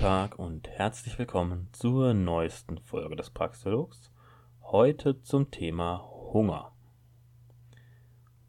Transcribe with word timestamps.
Tag 0.00 0.38
und 0.38 0.66
herzlich 0.66 1.18
willkommen 1.18 1.68
zur 1.72 2.14
neuesten 2.14 2.78
Folge 2.78 3.16
des 3.16 3.28
Praxologs. 3.28 4.10
Heute 4.62 5.20
zum 5.20 5.50
Thema 5.50 6.08
Hunger. 6.32 6.72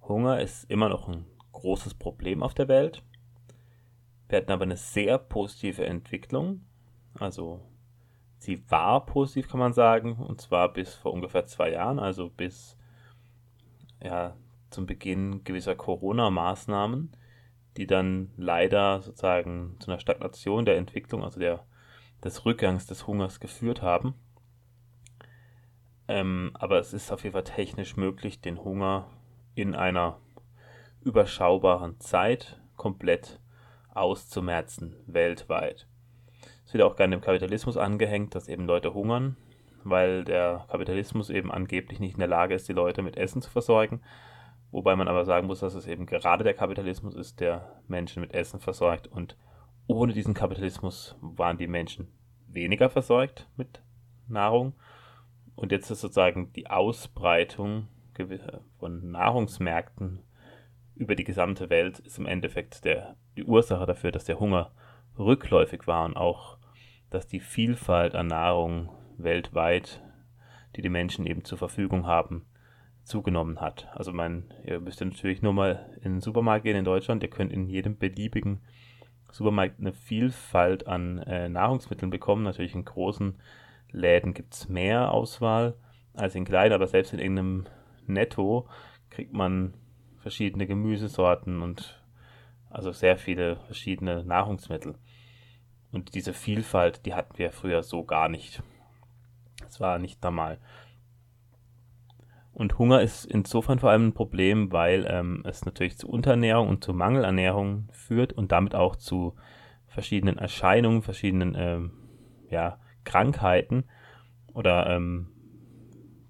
Hunger 0.01 0.39
ist 0.39 0.63
immer 0.71 0.87
noch 0.87 1.09
ein 1.09 1.25
großes 1.51 1.95
Problem 1.95 2.41
auf 2.41 2.53
der 2.53 2.69
Welt. 2.69 3.03
Wir 4.29 4.37
hatten 4.37 4.53
aber 4.53 4.63
eine 4.63 4.77
sehr 4.77 5.17
positive 5.17 5.85
Entwicklung. 5.85 6.61
Also 7.15 7.59
sie 8.37 8.63
war 8.71 9.05
positiv, 9.05 9.49
kann 9.49 9.59
man 9.59 9.73
sagen, 9.73 10.13
und 10.13 10.39
zwar 10.39 10.71
bis 10.71 10.95
vor 10.95 11.11
ungefähr 11.11 11.47
zwei 11.47 11.73
Jahren, 11.73 11.99
also 11.99 12.29
bis 12.29 12.77
ja, 14.01 14.37
zum 14.69 14.85
Beginn 14.85 15.43
gewisser 15.43 15.75
Corona-Maßnahmen 15.75 17.11
die 17.77 17.87
dann 17.87 18.31
leider 18.37 19.01
sozusagen 19.01 19.77
zu 19.79 19.91
einer 19.91 19.99
Stagnation 19.99 20.65
der 20.65 20.77
Entwicklung, 20.77 21.23
also 21.23 21.39
der, 21.39 21.65
des 22.23 22.45
Rückgangs 22.45 22.85
des 22.85 23.07
Hungers 23.07 23.39
geführt 23.39 23.81
haben. 23.81 24.15
Ähm, 26.07 26.51
aber 26.53 26.79
es 26.79 26.93
ist 26.93 27.11
auf 27.11 27.23
jeden 27.23 27.33
Fall 27.33 27.43
technisch 27.43 27.95
möglich, 27.95 28.41
den 28.41 28.63
Hunger 28.63 29.07
in 29.55 29.75
einer 29.75 30.19
überschaubaren 31.01 31.99
Zeit 31.99 32.59
komplett 32.75 33.39
auszumerzen, 33.93 34.95
weltweit. 35.07 35.87
Es 36.65 36.73
wird 36.73 36.83
auch 36.83 36.95
gerne 36.95 37.15
dem 37.15 37.21
Kapitalismus 37.21 37.77
angehängt, 37.77 38.35
dass 38.35 38.47
eben 38.47 38.65
Leute 38.65 38.93
hungern, 38.93 39.37
weil 39.83 40.23
der 40.23 40.65
Kapitalismus 40.69 41.29
eben 41.29 41.51
angeblich 41.51 41.99
nicht 41.99 42.13
in 42.13 42.19
der 42.19 42.27
Lage 42.27 42.55
ist, 42.55 42.67
die 42.67 42.73
Leute 42.73 43.01
mit 43.01 43.17
Essen 43.17 43.41
zu 43.41 43.49
versorgen. 43.49 44.01
Wobei 44.71 44.95
man 44.95 45.07
aber 45.07 45.25
sagen 45.25 45.47
muss, 45.47 45.59
dass 45.59 45.75
es 45.75 45.85
eben 45.85 46.05
gerade 46.05 46.43
der 46.43 46.53
Kapitalismus 46.53 47.13
ist, 47.15 47.39
der 47.39 47.81
Menschen 47.87 48.21
mit 48.21 48.33
Essen 48.33 48.59
versorgt. 48.59 49.07
Und 49.07 49.37
ohne 49.87 50.13
diesen 50.13 50.33
Kapitalismus 50.33 51.15
waren 51.21 51.57
die 51.57 51.67
Menschen 51.67 52.07
weniger 52.47 52.89
versorgt 52.89 53.49
mit 53.57 53.83
Nahrung. 54.27 54.73
Und 55.55 55.71
jetzt 55.71 55.91
ist 55.91 56.01
sozusagen 56.01 56.53
die 56.53 56.67
Ausbreitung 56.67 57.87
von 58.77 59.11
Nahrungsmärkten 59.11 60.19
über 60.95 61.15
die 61.15 61.23
gesamte 61.23 61.71
Welt 61.71 61.99
ist 61.99 62.19
im 62.19 62.27
Endeffekt 62.27 62.85
der, 62.85 63.15
die 63.35 63.43
Ursache 63.43 63.87
dafür, 63.87 64.11
dass 64.11 64.25
der 64.25 64.39
Hunger 64.39 64.71
rückläufig 65.17 65.87
war 65.87 66.05
und 66.05 66.15
auch, 66.15 66.57
dass 67.09 67.27
die 67.27 67.39
Vielfalt 67.39 68.13
an 68.13 68.27
Nahrung 68.27 68.89
weltweit, 69.17 70.01
die 70.75 70.83
die 70.83 70.89
Menschen 70.89 71.25
eben 71.25 71.43
zur 71.43 71.57
Verfügung 71.57 72.05
haben, 72.05 72.45
zugenommen 73.03 73.59
hat. 73.59 73.87
Also 73.93 74.13
man, 74.13 74.53
ihr 74.63 74.79
müsst 74.79 75.01
natürlich 75.01 75.41
nur 75.41 75.53
mal 75.53 75.89
in 75.97 76.13
den 76.13 76.21
Supermarkt 76.21 76.63
gehen 76.63 76.77
in 76.77 76.85
Deutschland. 76.85 77.23
Ihr 77.23 77.29
könnt 77.29 77.51
in 77.51 77.67
jedem 77.67 77.97
beliebigen 77.97 78.61
Supermarkt 79.31 79.79
eine 79.79 79.93
Vielfalt 79.93 80.87
an 80.87 81.19
äh, 81.19 81.49
Nahrungsmitteln 81.49 82.09
bekommen. 82.09 82.43
Natürlich 82.43 82.75
in 82.75 82.85
großen 82.85 83.39
Läden 83.91 84.33
gibt 84.33 84.53
es 84.53 84.69
mehr 84.69 85.11
Auswahl 85.11 85.75
als 86.13 86.35
in 86.35 86.45
kleinen, 86.45 86.73
aber 86.73 86.87
selbst 86.87 87.13
in 87.13 87.19
irgendeinem 87.19 87.65
Netto 88.07 88.67
kriegt 89.09 89.33
man 89.33 89.73
verschiedene 90.19 90.67
Gemüsesorten 90.67 91.61
und 91.61 92.01
also 92.69 92.91
sehr 92.91 93.17
viele 93.17 93.57
verschiedene 93.57 94.23
Nahrungsmittel. 94.23 94.95
Und 95.91 96.15
diese 96.15 96.33
Vielfalt, 96.33 97.05
die 97.05 97.13
hatten 97.13 97.37
wir 97.37 97.51
früher 97.51 97.83
so 97.83 98.03
gar 98.05 98.29
nicht. 98.29 98.63
Es 99.67 99.79
war 99.79 99.99
nicht 99.99 100.23
normal. 100.23 100.57
Und 102.53 102.77
Hunger 102.77 103.01
ist 103.01 103.25
insofern 103.25 103.79
vor 103.79 103.91
allem 103.91 104.07
ein 104.07 104.13
Problem, 104.13 104.71
weil 104.71 105.05
ähm, 105.09 105.43
es 105.45 105.65
natürlich 105.65 105.97
zu 105.97 106.09
Unterernährung 106.09 106.67
und 106.67 106.83
zu 106.83 106.93
Mangelernährung 106.93 107.87
führt 107.91 108.33
und 108.33 108.51
damit 108.51 108.75
auch 108.75 108.95
zu 108.95 109.35
verschiedenen 109.87 110.37
Erscheinungen, 110.37 111.01
verschiedenen 111.01 111.55
ähm, 111.57 111.91
ja, 112.49 112.79
Krankheiten 113.03 113.85
oder 114.53 114.87
ähm, 114.89 115.27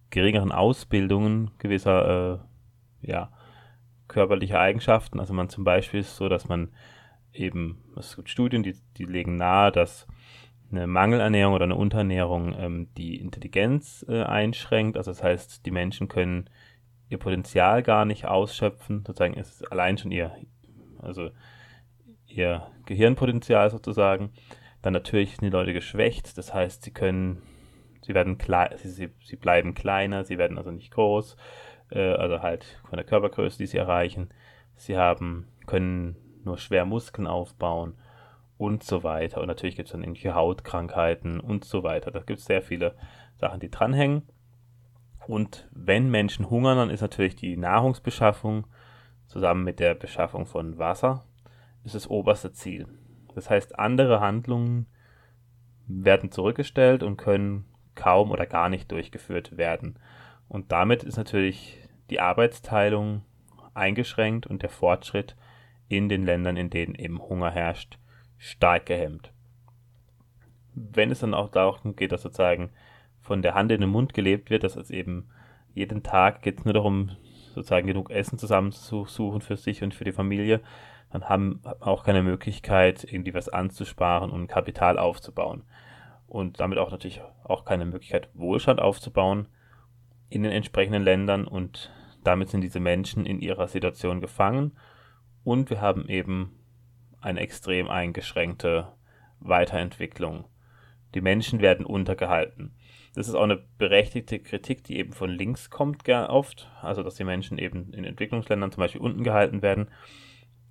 geringeren 0.09 0.51
Ausbildungen 0.51 1.51
gewisser 1.57 2.43
äh, 3.03 3.09
ja, 3.09 3.31
körperlicher 4.07 4.59
Eigenschaften. 4.59 5.19
Also 5.19 5.33
man 5.33 5.49
zum 5.49 5.63
Beispiel 5.63 6.01
ist 6.01 6.15
so, 6.15 6.29
dass 6.29 6.47
man 6.47 6.69
eben, 7.33 7.81
es 7.97 8.15
gibt 8.15 8.29
Studien, 8.29 8.61
die, 8.61 8.75
die 8.97 9.05
legen 9.05 9.37
nahe, 9.37 9.71
dass 9.71 10.07
eine 10.71 10.87
Mangelernährung 10.87 11.53
oder 11.53 11.65
eine 11.65 11.75
Unterernährung 11.75 12.55
ähm, 12.57 12.87
die 12.97 13.19
Intelligenz 13.19 14.05
äh, 14.07 14.23
einschränkt. 14.23 14.97
Also 14.97 15.11
das 15.11 15.23
heißt, 15.23 15.65
die 15.65 15.71
Menschen 15.71 16.07
können 16.07 16.49
ihr 17.09 17.17
Potenzial 17.17 17.83
gar 17.83 18.05
nicht 18.05 18.25
ausschöpfen. 18.25 19.03
Sozusagen 19.05 19.33
ist 19.33 19.61
es 19.61 19.71
allein 19.71 19.97
schon 19.97 20.11
ihr, 20.11 20.31
also 20.99 21.29
ihr 22.25 22.67
Gehirnpotenzial 22.85 23.69
sozusagen. 23.69 24.31
Dann 24.81 24.93
natürlich 24.93 25.31
sind 25.31 25.43
die 25.43 25.49
Leute 25.49 25.73
geschwächt. 25.73 26.37
Das 26.37 26.53
heißt, 26.53 26.83
sie 26.83 26.91
können, 26.91 27.41
sie 28.01 28.13
werden 28.13 28.37
sie, 28.77 28.89
sie, 28.89 29.09
sie 29.23 29.35
bleiben 29.35 29.73
kleiner, 29.73 30.23
sie 30.23 30.37
werden 30.37 30.57
also 30.57 30.71
nicht 30.71 30.91
groß, 30.91 31.35
äh, 31.91 32.13
also 32.13 32.41
halt 32.41 32.81
von 32.89 32.97
der 32.97 33.05
Körpergröße, 33.05 33.57
die 33.57 33.67
sie 33.67 33.77
erreichen. 33.77 34.29
Sie 34.75 34.97
haben, 34.97 35.47
können 35.67 36.15
nur 36.43 36.57
schwer 36.57 36.85
Muskeln 36.85 37.27
aufbauen 37.27 37.95
und 38.61 38.83
so 38.83 39.01
weiter. 39.01 39.41
Und 39.41 39.47
natürlich 39.47 39.75
gibt 39.75 39.87
es 39.87 39.91
dann 39.91 40.03
irgendwelche 40.03 40.35
Hautkrankheiten 40.35 41.39
und 41.39 41.65
so 41.65 41.81
weiter. 41.81 42.11
Da 42.11 42.19
gibt 42.19 42.41
es 42.41 42.45
sehr 42.45 42.61
viele 42.61 42.95
Sachen, 43.33 43.59
die 43.59 43.71
dranhängen. 43.71 44.21
Und 45.25 45.67
wenn 45.71 46.11
Menschen 46.11 46.47
hungern, 46.47 46.77
dann 46.77 46.91
ist 46.91 47.01
natürlich 47.01 47.35
die 47.35 47.57
Nahrungsbeschaffung 47.57 48.67
zusammen 49.25 49.63
mit 49.63 49.79
der 49.79 49.95
Beschaffung 49.95 50.45
von 50.45 50.77
Wasser 50.77 51.25
ist 51.83 51.95
das 51.95 52.07
oberste 52.07 52.51
Ziel. 52.53 52.87
Das 53.33 53.49
heißt, 53.49 53.79
andere 53.79 54.19
Handlungen 54.19 54.85
werden 55.87 56.29
zurückgestellt 56.29 57.01
und 57.01 57.17
können 57.17 57.65
kaum 57.95 58.29
oder 58.29 58.45
gar 58.45 58.69
nicht 58.69 58.91
durchgeführt 58.91 59.57
werden. 59.57 59.97
Und 60.47 60.71
damit 60.71 61.03
ist 61.03 61.17
natürlich 61.17 61.79
die 62.11 62.19
Arbeitsteilung 62.19 63.23
eingeschränkt 63.73 64.45
und 64.45 64.61
der 64.61 64.69
Fortschritt 64.69 65.35
in 65.87 66.09
den 66.09 66.25
Ländern, 66.25 66.57
in 66.57 66.69
denen 66.69 66.93
eben 66.93 67.19
Hunger 67.19 67.49
herrscht, 67.49 67.97
stark 68.41 68.87
gehemmt. 68.87 69.31
Wenn 70.73 71.11
es 71.11 71.19
dann 71.19 71.35
auch 71.35 71.49
darum 71.49 71.95
geht, 71.95 72.11
dass 72.11 72.23
sozusagen 72.23 72.71
von 73.21 73.43
der 73.43 73.53
Hand 73.53 73.71
in 73.71 73.81
den 73.81 73.89
Mund 73.89 74.15
gelebt 74.15 74.49
wird, 74.49 74.63
dass 74.63 74.75
es 74.75 74.89
eben 74.89 75.29
jeden 75.75 76.01
Tag 76.01 76.41
geht 76.41 76.57
es 76.57 76.65
nur 76.65 76.73
darum, 76.73 77.11
sozusagen 77.53 77.85
genug 77.85 78.09
Essen 78.09 78.39
zusammenzusuchen 78.39 79.41
für 79.41 79.57
sich 79.57 79.83
und 79.83 79.93
für 79.93 80.05
die 80.05 80.11
Familie, 80.11 80.61
dann 81.11 81.29
haben 81.29 81.61
auch 81.81 82.03
keine 82.03 82.23
Möglichkeit, 82.23 83.03
irgendwie 83.03 83.33
was 83.33 83.47
anzusparen 83.47 84.31
und 84.31 84.47
Kapital 84.47 84.97
aufzubauen. 84.97 85.63
Und 86.25 86.59
damit 86.59 86.79
auch 86.79 86.89
natürlich 86.89 87.21
auch 87.43 87.63
keine 87.63 87.85
Möglichkeit, 87.85 88.29
Wohlstand 88.33 88.79
aufzubauen 88.79 89.49
in 90.29 90.43
den 90.43 90.51
entsprechenden 90.51 91.03
Ländern. 91.03 91.45
Und 91.45 91.91
damit 92.23 92.49
sind 92.49 92.61
diese 92.61 92.79
Menschen 92.79 93.25
in 93.25 93.39
ihrer 93.39 93.67
Situation 93.67 94.19
gefangen. 94.19 94.71
Und 95.43 95.69
wir 95.69 95.81
haben 95.81 96.07
eben 96.07 96.53
eine 97.21 97.39
extrem 97.39 97.89
eingeschränkte 97.89 98.91
Weiterentwicklung. 99.39 100.45
Die 101.13 101.21
Menschen 101.21 101.61
werden 101.61 101.85
untergehalten. 101.85 102.73
Das 103.13 103.27
ist 103.27 103.35
auch 103.35 103.43
eine 103.43 103.61
berechtigte 103.77 104.39
Kritik, 104.39 104.83
die 104.85 104.97
eben 104.97 105.11
von 105.11 105.29
links 105.29 105.69
kommt, 105.69 106.07
oft. 106.07 106.71
Also, 106.81 107.03
dass 107.03 107.15
die 107.15 107.25
Menschen 107.25 107.57
eben 107.57 107.93
in 107.93 108.05
Entwicklungsländern 108.05 108.71
zum 108.71 108.81
Beispiel 108.81 109.01
unten 109.01 109.23
gehalten 109.23 109.61
werden. 109.61 109.89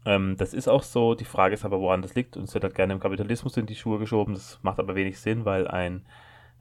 Ähm, 0.07 0.37
das 0.39 0.55
ist 0.55 0.69
auch 0.69 0.83
so. 0.83 1.15
Die 1.15 1.27
Frage 1.27 1.55
ist 1.55 1.65
aber, 1.65 1.81
woran 1.81 2.01
das 2.01 2.15
liegt. 2.15 2.37
Und 2.37 2.45
es 2.45 2.55
wird 2.55 2.65
halt 2.65 2.75
gerne 2.75 2.95
im 2.95 3.01
Kapitalismus 3.01 3.57
in 3.59 3.67
die 3.67 3.75
Schuhe 3.75 3.99
geschoben. 3.99 4.33
Das 4.35 4.59
macht 4.63 4.79
aber 4.79 4.95
wenig 4.95 5.21
Sinn, 5.21 5.45
weil 5.45 5.69
ein 5.69 6.07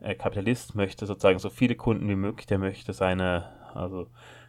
äh, 0.02 0.16
Kapitalist 0.16 0.76
möchte 0.76 1.06
sozusagen 1.06 1.40
so 1.40 1.50
viele 1.50 1.76
Kunden 1.76 2.10
wie 2.10 2.16
möglich. 2.16 2.48
Der 2.48 2.58
möchte 2.58 2.92
seine, 2.92 3.46
also, 3.74 4.08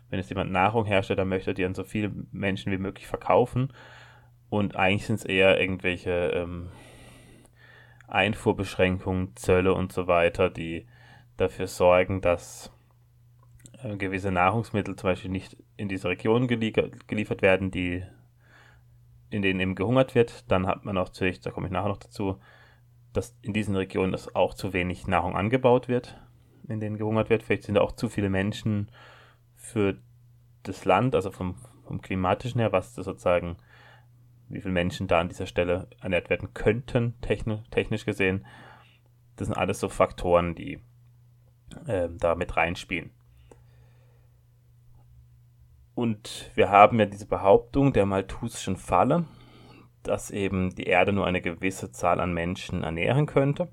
wenn 0.09 0.19
es 0.19 0.29
jemand 0.29 0.51
Nahrung 0.51 0.85
herstellt, 0.85 1.21
dann 1.21 1.29
möchte 1.29 1.53
er 1.53 1.55
die 1.55 1.65
an 1.65 1.75
so 1.75 1.85
viele 1.85 2.11
Menschen 2.33 2.73
wie 2.73 2.79
möglich 2.79 3.07
verkaufen. 3.07 3.73
Und 4.51 4.77
eigentlich 4.77 5.07
sind 5.07 5.21
es 5.21 5.25
eher 5.25 5.61
irgendwelche 5.61 6.33
ähm, 6.35 6.69
Einfuhrbeschränkungen, 8.09 9.37
Zölle 9.37 9.73
und 9.73 9.93
so 9.93 10.09
weiter, 10.09 10.51
die 10.51 10.87
dafür 11.37 11.69
sorgen, 11.69 12.21
dass 12.21 12.73
äh, 13.83 13.97
gewisse 13.97 14.33
Nahrungsmittel 14.33 14.97
zum 14.97 15.11
Beispiel 15.11 15.31
nicht 15.31 15.57
in 15.77 15.89
diese 15.89 16.09
Regionen 16.09 16.49
geliefert 16.49 17.43
werden, 17.43 17.71
die 17.71 18.03
in 19.31 19.43
denen 19.43 19.61
eben 19.61 19.75
gehungert 19.77 20.17
wird. 20.17 20.51
Dann 20.51 20.67
hat 20.67 20.85
man 20.85 20.99
auch 20.99 21.07
natürlich, 21.07 21.41
da 21.41 21.53
komme 21.53 21.69
ich 21.69 21.73
nachher 21.73 21.89
noch 21.89 21.99
dazu, 21.99 22.41
dass 23.13 23.37
in 23.43 23.53
diesen 23.53 23.77
Regionen 23.77 24.13
das 24.13 24.35
auch 24.35 24.55
zu 24.55 24.73
wenig 24.73 25.07
Nahrung 25.07 25.37
angebaut 25.37 25.89
wird, 25.89 26.21
in 26.69 26.81
denen 26.81 26.99
gehungert 26.99 27.31
wird. 27.31 27.45
Vielleicht 27.45 27.65
sind 27.65 27.77
da 27.77 27.81
auch 27.81 27.93
zu 27.93 28.09
viele 28.09 28.31
Menschen 28.31 28.91
für 29.55 29.97
das 30.65 30.85
Land, 30.85 31.15
also 31.15 31.31
vom, 31.31 31.55
vom 31.87 32.03
klimatischen 32.03 32.61
her, 32.61 32.73
was 32.73 32.95
das 32.95 33.07
sozusagen 33.07 33.57
wie 34.51 34.61
viele 34.61 34.75
Menschen 34.75 35.07
da 35.07 35.21
an 35.21 35.29
dieser 35.29 35.47
Stelle 35.47 35.89
ernährt 36.01 36.29
werden 36.29 36.53
könnten, 36.53 37.15
technisch, 37.21 38.05
gesehen. 38.05 38.47
Das 39.37 39.47
sind 39.47 39.57
alles 39.57 39.81
so 39.81 39.89
Faktoren, 39.89 40.55
die 40.55 40.81
äh, 41.87 42.09
da 42.11 42.35
mit 42.35 42.57
reinspielen. 42.57 43.11
Und 45.95 46.51
wir 46.55 46.71
haben 46.71 46.99
ja 46.99 47.07
diese 47.07 47.27
Behauptung 47.27 47.93
der 47.93 48.07
Malthusischen 48.07 48.77
Falle, 48.77 49.27
dass 50.03 50.31
eben 50.31 50.75
die 50.75 50.85
Erde 50.85 51.13
nur 51.13 51.27
eine 51.27 51.43
gewisse 51.43 51.93
Zahl 51.93 52.21
an 52.21 52.33
Menschen 52.33 52.83
ernähren 52.83 53.27
könnte. 53.27 53.69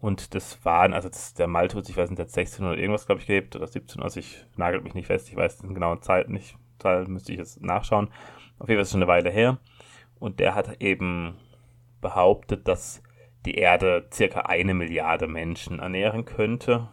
Und 0.00 0.34
das 0.34 0.64
waren, 0.64 0.92
also 0.92 1.08
das, 1.08 1.34
der 1.34 1.46
Malthus, 1.46 1.88
ich 1.88 1.96
weiß 1.96 2.10
nicht, 2.10 2.18
der 2.18 2.26
hat 2.26 2.32
16 2.32 2.64
oder 2.64 2.76
irgendwas, 2.76 3.06
glaube 3.06 3.20
ich, 3.20 3.26
gelebt, 3.26 3.56
oder 3.56 3.66
17, 3.66 4.02
also 4.02 4.20
ich 4.20 4.44
nagelt 4.56 4.84
mich 4.84 4.94
nicht 4.94 5.06
fest, 5.06 5.28
ich 5.28 5.36
weiß 5.36 5.58
den 5.58 5.74
genauen 5.74 6.02
Zeit 6.02 6.28
nicht, 6.28 6.56
Zahl 6.78 7.06
müsste 7.06 7.32
ich 7.32 7.38
jetzt 7.38 7.62
nachschauen. 7.62 8.08
Auf 8.58 8.68
jeden 8.68 8.78
Fall 8.78 8.82
ist 8.82 8.88
es 8.88 8.92
schon 8.92 9.02
eine 9.02 9.08
Weile 9.10 9.30
her. 9.30 9.58
Und 10.18 10.40
der 10.40 10.54
hat 10.54 10.80
eben 10.80 11.36
behauptet, 12.00 12.66
dass 12.68 13.02
die 13.44 13.54
Erde 13.54 14.08
circa 14.12 14.40
eine 14.40 14.74
Milliarde 14.74 15.28
Menschen 15.28 15.78
ernähren 15.78 16.24
könnte. 16.24 16.88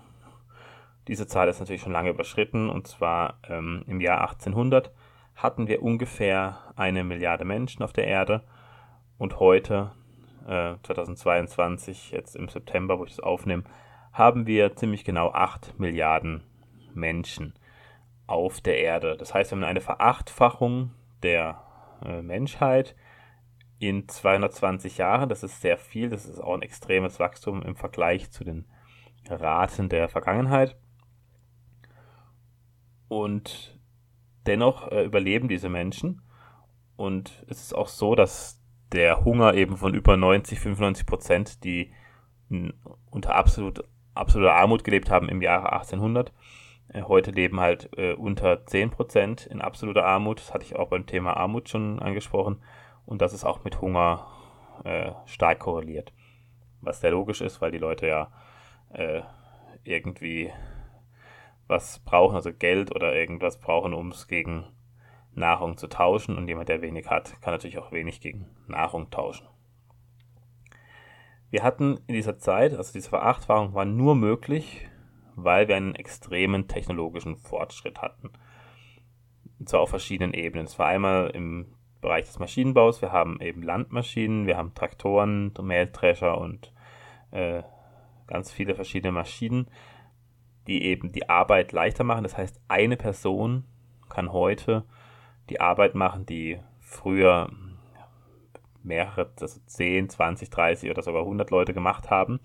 Diese 1.08 1.28
Zahl 1.28 1.50
ist 1.50 1.60
natürlich 1.60 1.82
schon 1.82 1.92
lange 1.92 2.12
überschritten 2.12 2.70
und 2.70 2.88
zwar 2.88 3.40
ähm, 3.50 3.84
im 3.88 4.00
Jahr 4.00 4.22
1800 4.22 4.92
hatten 5.36 5.68
wir 5.68 5.82
ungefähr 5.82 6.60
eine 6.76 7.04
Milliarde 7.04 7.44
Menschen 7.44 7.84
auf 7.84 7.92
der 7.92 8.08
Erde 8.08 8.44
und 9.18 9.40
heute, 9.40 9.92
äh, 10.48 10.76
2022, 10.84 12.12
jetzt 12.12 12.36
im 12.36 12.48
September, 12.48 13.00
wo 13.00 13.06
ich 13.06 13.12
das 13.12 13.20
aufnehme, 13.20 13.64
haben 14.12 14.48
wir 14.48 14.76
ziemlich 14.76 15.04
genau 15.04 15.32
8 15.32 15.80
Milliarden 15.80 16.44
Menschen 16.94 17.54
auf 18.28 18.62
der 18.62 18.80
Erde. 18.80 19.18
Das 19.18 19.34
heißt, 19.34 19.52
wir 19.52 19.58
haben 19.58 19.64
eine 19.64 19.82
Verachtfachung 19.82 20.92
der 21.24 21.64
äh, 22.06 22.22
Menschheit 22.22 22.96
in 23.80 24.08
220 24.08 24.98
Jahren. 24.98 25.30
Das 25.30 25.44
ist 25.44 25.62
sehr 25.62 25.78
viel, 25.78 26.10
das 26.10 26.26
ist 26.26 26.40
auch 26.40 26.54
ein 26.54 26.62
extremes 26.62 27.20
Wachstum 27.20 27.62
im 27.62 27.76
Vergleich 27.76 28.32
zu 28.32 28.44
den 28.44 28.66
Raten 29.30 29.90
der 29.90 30.10
Vergangenheit. 30.10 30.78
Und 33.08 33.80
dennoch 34.46 34.92
äh, 34.92 35.04
überleben 35.04 35.48
diese 35.48 35.70
Menschen. 35.70 36.22
Und 36.96 37.44
es 37.48 37.62
ist 37.62 37.74
auch 37.74 37.88
so, 37.88 38.16
dass 38.16 38.62
der 38.92 39.26
Hunger 39.26 39.56
eben 39.56 39.78
von 39.78 39.94
über 39.94 40.18
90, 40.18 40.60
95 40.60 41.06
Prozent, 41.06 41.64
die 41.64 41.92
unter 43.10 43.36
absolut, 43.36 43.84
absoluter 44.14 44.54
Armut 44.54 44.84
gelebt 44.84 45.10
haben 45.10 45.28
im 45.30 45.42
Jahre 45.42 45.74
1800, 45.74 46.30
äh, 46.30 46.32
heute 46.94 47.32
leben 47.32 47.60
halt 47.60 47.90
äh, 47.98 48.14
unter 48.14 48.66
10 48.66 48.92
Prozent 48.92 49.46
in 49.48 49.62
absoluter 49.62 50.06
Armut. 50.06 50.40
Das 50.40 50.54
hatte 50.54 50.66
ich 50.66 50.76
auch 50.76 50.90
beim 50.90 51.06
Thema 51.06 51.36
Armut 51.38 51.70
schon 51.70 52.00
angesprochen. 52.00 52.62
Und 53.06 53.22
das 53.22 53.34
ist 53.34 53.46
auch 53.46 53.64
mit 53.64 53.82
Hunger 53.82 54.28
äh, 54.84 55.12
stark 55.26 55.60
korreliert. 55.60 56.14
Was 56.82 57.02
sehr 57.02 57.12
logisch 57.12 57.42
ist, 57.42 57.62
weil 57.62 57.72
die 57.72 57.78
Leute 57.78 58.08
ja 58.08 58.32
äh, 58.90 59.22
irgendwie 59.84 60.52
was 61.68 62.00
brauchen, 62.00 62.36
also 62.36 62.52
Geld 62.54 62.94
oder 62.96 63.16
irgendwas 63.16 63.60
brauchen, 63.60 63.94
um 63.94 64.10
es 64.12 64.28
gegen 64.28 64.66
Nahrung 65.34 65.78
zu 65.78 65.88
tauschen. 65.88 66.38
Und 66.38 66.48
jemand, 66.48 66.70
der 66.70 66.82
wenig 66.82 67.10
hat, 67.10 67.42
kann 67.42 67.54
natürlich 67.54 67.80
auch 67.80 67.92
wenig 67.92 68.22
gegen 68.22 68.50
Nahrung 68.68 69.10
tauschen. 69.10 69.48
Wir 71.50 71.64
hatten 71.64 72.00
in 72.08 72.16
dieser 72.16 72.40
Zeit, 72.40 72.74
also 72.74 72.94
diese 72.94 73.10
Verachtfachung 73.10 73.74
war 73.74 73.86
nur 73.86 74.16
möglich, 74.16 74.90
weil 75.36 75.68
wir 75.68 75.76
einen 75.76 75.96
extremen 75.96 76.68
technologischen 76.68 77.38
Fortschritt 77.38 78.02
hatten. 78.02 78.32
Und 79.60 79.70
zwar 79.70 79.82
auf 79.82 79.90
verschiedenen 79.90 80.34
Ebenen. 80.34 80.66
Es 80.66 80.78
war 80.80 80.88
einmal 80.88 81.30
im 81.30 81.74
Bereich 82.02 82.26
des 82.26 82.40
Maschinenbaus. 82.40 83.02
Wir 83.02 83.12
haben 83.12 83.40
eben 83.42 83.64
Landmaschinen, 83.64 84.46
wir 84.46 84.58
haben 84.58 84.74
Traktoren, 84.74 85.54
Mähdrescher 85.62 86.38
und 86.38 86.74
äh, 87.32 87.64
ganz 88.28 88.52
viele 88.52 88.76
verschiedene 88.76 89.12
Maschinen, 89.12 89.68
die 90.68 90.84
eben 90.84 91.12
die 91.12 91.30
Arbeit 91.30 91.72
leichter 91.72 92.04
machen. 92.04 92.24
Das 92.24 92.38
heißt, 92.38 92.62
eine 92.68 92.98
Person 92.98 93.66
kann 94.10 94.32
heute 94.32 94.86
die 95.50 95.60
Arbeit 95.60 95.96
machen, 95.96 96.26
die 96.26 96.60
früher 96.80 97.50
mehrere, 98.84 99.32
also 99.40 99.60
10, 99.66 100.10
20, 100.10 100.50
30 100.50 100.90
oder 100.90 101.02
sogar 101.02 101.22
100 101.22 101.50
Leute 101.50 101.74
gemacht 101.74 102.10
haben. 102.10 102.40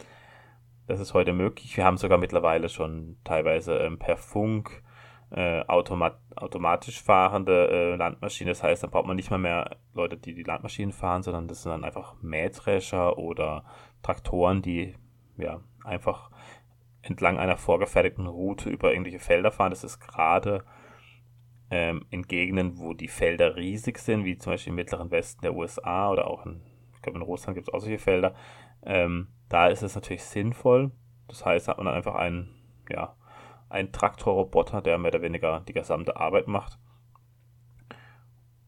Das 0.88 1.00
ist 1.00 1.12
heute 1.12 1.34
möglich. 1.34 1.76
Wir 1.76 1.84
haben 1.84 1.98
sogar 1.98 2.16
mittlerweile 2.16 2.70
schon 2.70 3.18
teilweise 3.22 3.76
ähm, 3.76 3.98
per 3.98 4.16
Funk 4.16 4.82
äh, 5.30 5.60
automat 5.66 6.18
automatisch 6.34 7.02
fahrende 7.02 7.68
äh, 7.68 7.96
Landmaschinen. 7.96 8.52
Das 8.52 8.62
heißt, 8.62 8.82
da 8.82 8.86
braucht 8.86 9.06
man 9.06 9.16
nicht 9.16 9.30
mal 9.30 9.36
mehr 9.36 9.76
Leute, 9.92 10.16
die 10.16 10.34
die 10.34 10.44
Landmaschinen 10.44 10.92
fahren, 10.92 11.22
sondern 11.22 11.46
das 11.46 11.62
sind 11.62 11.72
dann 11.72 11.84
einfach 11.84 12.14
Mähdrescher 12.22 13.18
oder 13.18 13.64
Traktoren, 14.02 14.62
die 14.62 14.94
ja 15.36 15.60
einfach 15.84 16.30
entlang 17.02 17.38
einer 17.38 17.58
vorgefertigten 17.58 18.26
Route 18.26 18.70
über 18.70 18.92
irgendwelche 18.92 19.20
Felder 19.20 19.50
fahren. 19.52 19.70
Das 19.70 19.84
ist 19.84 20.00
gerade 20.00 20.64
ähm, 21.70 22.06
in 22.08 22.22
Gegenden, 22.22 22.78
wo 22.78 22.94
die 22.94 23.08
Felder 23.08 23.56
riesig 23.56 23.98
sind, 23.98 24.24
wie 24.24 24.38
zum 24.38 24.54
Beispiel 24.54 24.70
im 24.70 24.76
mittleren 24.76 25.10
Westen 25.10 25.42
der 25.42 25.54
USA 25.54 26.10
oder 26.10 26.28
auch 26.28 26.46
in, 26.46 26.62
ich 26.94 27.02
glaube 27.02 27.18
in 27.18 27.24
Russland 27.24 27.56
gibt 27.56 27.68
es 27.68 27.74
auch 27.74 27.80
solche 27.80 27.98
Felder. 27.98 28.34
Ähm, 28.88 29.28
da 29.50 29.68
ist 29.68 29.82
es 29.82 29.94
natürlich 29.94 30.24
sinnvoll. 30.24 30.90
Das 31.28 31.44
heißt, 31.44 31.68
hat 31.68 31.76
man 31.76 31.86
dann 31.86 31.94
einfach 31.94 32.14
einen, 32.14 32.48
ja, 32.88 33.14
einen 33.68 33.92
Traktorroboter, 33.92 34.80
der 34.80 34.96
mehr 34.98 35.12
oder 35.12 35.22
weniger 35.22 35.60
die 35.60 35.74
gesamte 35.74 36.16
Arbeit 36.16 36.48
macht. 36.48 36.78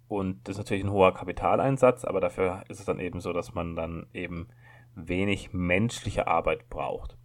Und 0.09 0.47
das 0.47 0.57
ist 0.57 0.59
natürlich 0.59 0.85
ein 0.85 0.91
hoher 0.91 1.15
Kapitaleinsatz, 1.15 2.05
aber 2.05 2.21
dafür 2.21 2.65
ist 2.69 2.81
es 2.81 2.85
dann 2.85 3.01
eben 3.01 3.21
so, 3.21 3.33
dass 3.33 3.55
man 3.55 3.77
dann 3.77 4.07
eben 4.13 4.49
wenig 4.95 5.53
menschliche 5.53 6.27
Arbeit 6.27 6.69
braucht. 6.69 7.17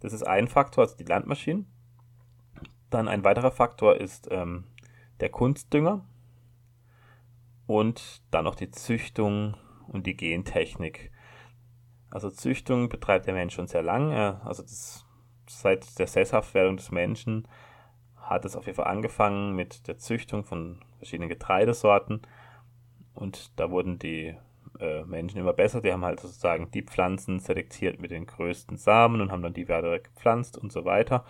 Das 0.00 0.12
ist 0.12 0.24
ein 0.24 0.48
Faktor, 0.48 0.84
also 0.84 0.96
die 0.96 1.04
Landmaschinen. 1.04 1.66
Dann 2.90 3.08
ein 3.08 3.24
weiterer 3.24 3.50
Faktor 3.50 3.96
ist 3.96 4.28
ähm, 4.30 4.64
der 5.20 5.30
Kunstdünger 5.30 6.04
und 7.66 8.22
dann 8.30 8.44
noch 8.44 8.54
die 8.54 8.70
Züchtung 8.70 9.56
und 9.88 10.06
die 10.06 10.16
Gentechnik. 10.16 11.10
Also 12.16 12.30
Züchtung 12.30 12.88
betreibt 12.88 13.26
der 13.26 13.34
Mensch 13.34 13.54
schon 13.54 13.66
sehr 13.66 13.82
lange. 13.82 14.40
Also 14.42 14.62
das, 14.62 15.04
seit 15.46 15.98
der 15.98 16.06
Sesshaftwerdung 16.06 16.78
des 16.78 16.90
Menschen 16.90 17.46
hat 18.16 18.46
es 18.46 18.56
auf 18.56 18.64
jeden 18.64 18.76
Fall 18.76 18.86
angefangen 18.86 19.54
mit 19.54 19.86
der 19.86 19.98
Züchtung 19.98 20.42
von 20.42 20.80
verschiedenen 20.96 21.28
Getreidesorten. 21.28 22.22
Und 23.12 23.60
da 23.60 23.70
wurden 23.70 23.98
die 23.98 24.34
äh, 24.80 25.04
Menschen 25.04 25.38
immer 25.38 25.52
besser. 25.52 25.82
Die 25.82 25.92
haben 25.92 26.06
halt 26.06 26.20
sozusagen 26.20 26.70
die 26.70 26.80
Pflanzen 26.80 27.38
selektiert 27.38 28.00
mit 28.00 28.12
den 28.12 28.24
größten 28.24 28.78
Samen 28.78 29.20
und 29.20 29.30
haben 29.30 29.42
dann 29.42 29.52
die 29.52 29.68
weiter 29.68 29.98
gepflanzt 29.98 30.56
und 30.56 30.72
so 30.72 30.86
weiter. 30.86 31.22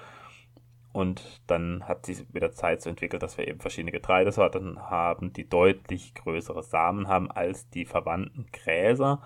Und 0.92 1.42
dann 1.48 1.82
hat 1.88 2.06
sich 2.06 2.32
mit 2.32 2.44
der 2.44 2.52
Zeit 2.52 2.80
so 2.80 2.90
entwickelt, 2.90 3.24
dass 3.24 3.36
wir 3.38 3.48
eben 3.48 3.58
verschiedene 3.58 3.90
Getreidesorten 3.90 4.78
haben, 4.88 5.32
die 5.32 5.48
deutlich 5.48 6.14
größere 6.14 6.62
Samen 6.62 7.08
haben 7.08 7.28
als 7.28 7.68
die 7.70 7.86
verwandten 7.86 8.46
Gräser, 8.52 9.20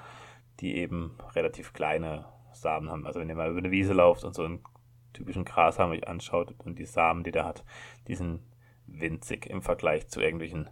die 0.61 0.77
eben 0.77 1.17
relativ 1.35 1.73
kleine 1.73 2.27
Samen 2.53 2.91
haben. 2.91 3.07
Also 3.07 3.21
wenn 3.21 3.29
ihr 3.29 3.35
mal 3.35 3.51
über 3.51 3.59
eine 3.59 3.71
Wiese 3.71 3.93
lauft 3.93 4.25
und 4.25 4.35
so 4.35 4.45
einen 4.45 4.63
typischen 5.13 5.45
Grashalm 5.45 5.91
euch 5.91 6.07
anschaut 6.07 6.55
und 6.59 6.79
die 6.79 6.87
Samen, 6.87 7.25
die 7.25 7.33
der 7.33 7.45
hat, 7.45 7.65
die 8.09 8.15
sind 8.15 8.43
winzig 8.87 9.47
im 9.47 9.63
Vergleich 9.63 10.09
zu 10.09 10.21
irgendwelchen 10.21 10.69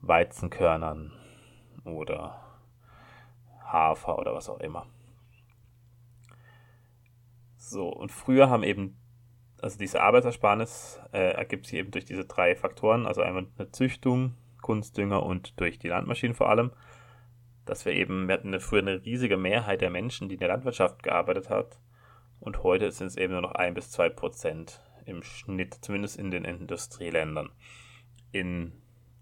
Weizenkörnern 0.00 1.12
oder 1.84 2.40
Hafer 3.64 4.18
oder 4.18 4.34
was 4.34 4.48
auch 4.48 4.60
immer. 4.60 4.86
So, 7.56 7.88
und 7.88 8.12
früher 8.12 8.50
haben 8.50 8.62
eben, 8.62 8.96
also 9.62 9.78
diese 9.78 10.02
Arbeitsersparnis 10.02 11.00
äh, 11.12 11.32
ergibt 11.32 11.66
sich 11.66 11.78
eben 11.78 11.90
durch 11.90 12.04
diese 12.04 12.26
drei 12.26 12.54
Faktoren, 12.54 13.06
also 13.06 13.22
einmal 13.22 13.46
eine 13.56 13.70
Züchtung, 13.70 14.34
Kunstdünger 14.60 15.22
und 15.22 15.58
durch 15.60 15.78
die 15.78 15.88
Landmaschinen 15.88 16.34
vor 16.34 16.50
allem, 16.50 16.72
dass 17.66 17.84
wir 17.84 17.92
eben, 17.92 18.28
wir 18.28 18.34
hatten 18.34 18.58
früher 18.60 18.82
eine 18.82 19.04
riesige 19.04 19.36
Mehrheit 19.36 19.80
der 19.80 19.90
Menschen, 19.90 20.28
die 20.28 20.34
in 20.34 20.40
der 20.40 20.48
Landwirtschaft 20.48 21.02
gearbeitet 21.02 21.50
hat 21.50 21.78
und 22.44 22.62
heute 22.62 22.90
sind 22.92 23.06
es 23.06 23.16
eben 23.16 23.32
nur 23.32 23.40
noch 23.40 23.52
ein 23.52 23.72
bis 23.72 23.90
zwei 23.90 24.10
Prozent 24.10 24.82
im 25.06 25.22
Schnitt, 25.22 25.78
zumindest 25.80 26.18
in 26.18 26.30
den 26.30 26.44
Industrieländern. 26.44 27.50
In 28.32 28.72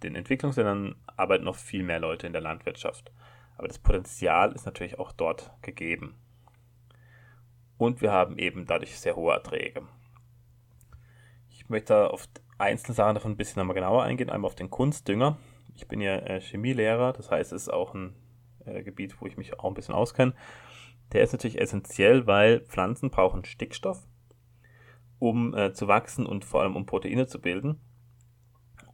den 0.03 0.17
Entwicklungsländern 0.17 0.97
arbeiten 1.17 1.45
noch 1.45 1.55
viel 1.55 1.85
mehr 1.85 2.01
Leute 2.01 2.27
in 2.27 2.33
der 2.33 2.43
Landwirtschaft. 2.43 3.13
Aber 3.57 3.69
das 3.69 3.79
Potenzial 3.79 4.53
ist 4.53 4.67
natürlich 4.67 4.99
auch 4.99 5.13
dort 5.13 5.53
gegeben. 5.63 6.17
Und 7.79 8.01
wir 8.01 8.11
haben 8.11 8.39
eben 8.39 8.67
dadurch 8.67 8.99
sehr 8.99 9.15
hohe 9.15 9.35
Erträge. 9.35 9.83
Ich 11.49 11.69
möchte 11.69 12.11
auf 12.11 12.29
einzelne 12.59 12.95
Sachen 12.95 13.15
davon 13.15 13.33
ein 13.33 13.37
bisschen 13.37 13.61
nochmal 13.61 13.75
genauer 13.75 14.03
eingehen. 14.03 14.31
Einmal 14.31 14.49
auf 14.49 14.57
den 14.57 14.71
Kunstdünger. 14.71 15.39
Ich 15.77 15.87
bin 15.87 16.01
ja 16.01 16.17
äh, 16.17 16.41
Chemielehrer, 16.41 17.13
das 17.13 17.31
heißt, 17.31 17.53
es 17.53 17.63
ist 17.63 17.69
auch 17.69 17.95
ein 17.95 18.17
äh, 18.66 18.83
Gebiet, 18.83 19.21
wo 19.21 19.26
ich 19.26 19.37
mich 19.37 19.59
auch 19.59 19.69
ein 19.69 19.75
bisschen 19.75 19.95
auskenne. 19.95 20.35
Der 21.12 21.23
ist 21.23 21.33
natürlich 21.33 21.61
essentiell, 21.61 22.26
weil 22.26 22.61
Pflanzen 22.61 23.11
brauchen 23.11 23.45
Stickstoff, 23.45 24.07
um 25.19 25.54
äh, 25.54 25.73
zu 25.73 25.88
wachsen 25.88 26.26
und 26.26 26.45
vor 26.45 26.62
allem 26.62 26.76
um 26.76 26.87
Proteine 26.87 27.26
zu 27.26 27.40
bilden. 27.40 27.81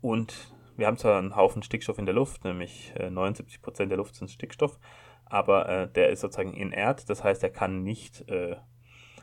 Und 0.00 0.52
wir 0.76 0.86
haben 0.86 0.96
zwar 0.96 1.18
einen 1.18 1.36
Haufen 1.36 1.62
Stickstoff 1.62 1.98
in 1.98 2.06
der 2.06 2.14
Luft, 2.14 2.44
nämlich 2.44 2.92
äh, 2.96 3.08
79% 3.08 3.86
der 3.86 3.96
Luft 3.96 4.14
sind 4.14 4.30
Stickstoff, 4.30 4.78
aber 5.26 5.68
äh, 5.68 5.92
der 5.92 6.10
ist 6.10 6.20
sozusagen 6.20 6.54
inert, 6.54 7.10
das 7.10 7.24
heißt, 7.24 7.42
er 7.42 7.50
kann 7.50 7.82
nicht 7.82 8.28
äh, 8.28 8.56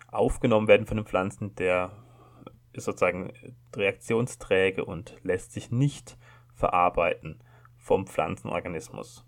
aufgenommen 0.08 0.68
werden 0.68 0.86
von 0.86 0.98
den 0.98 1.06
Pflanzen, 1.06 1.56
der 1.56 1.92
ist 2.74 2.86
sozusagen 2.86 3.32
reaktionsträge 3.74 4.84
und 4.84 5.18
lässt 5.24 5.54
sich 5.54 5.72
nicht 5.72 6.18
verarbeiten 6.54 7.42
vom 7.78 8.06
Pflanzenorganismus. 8.06 9.26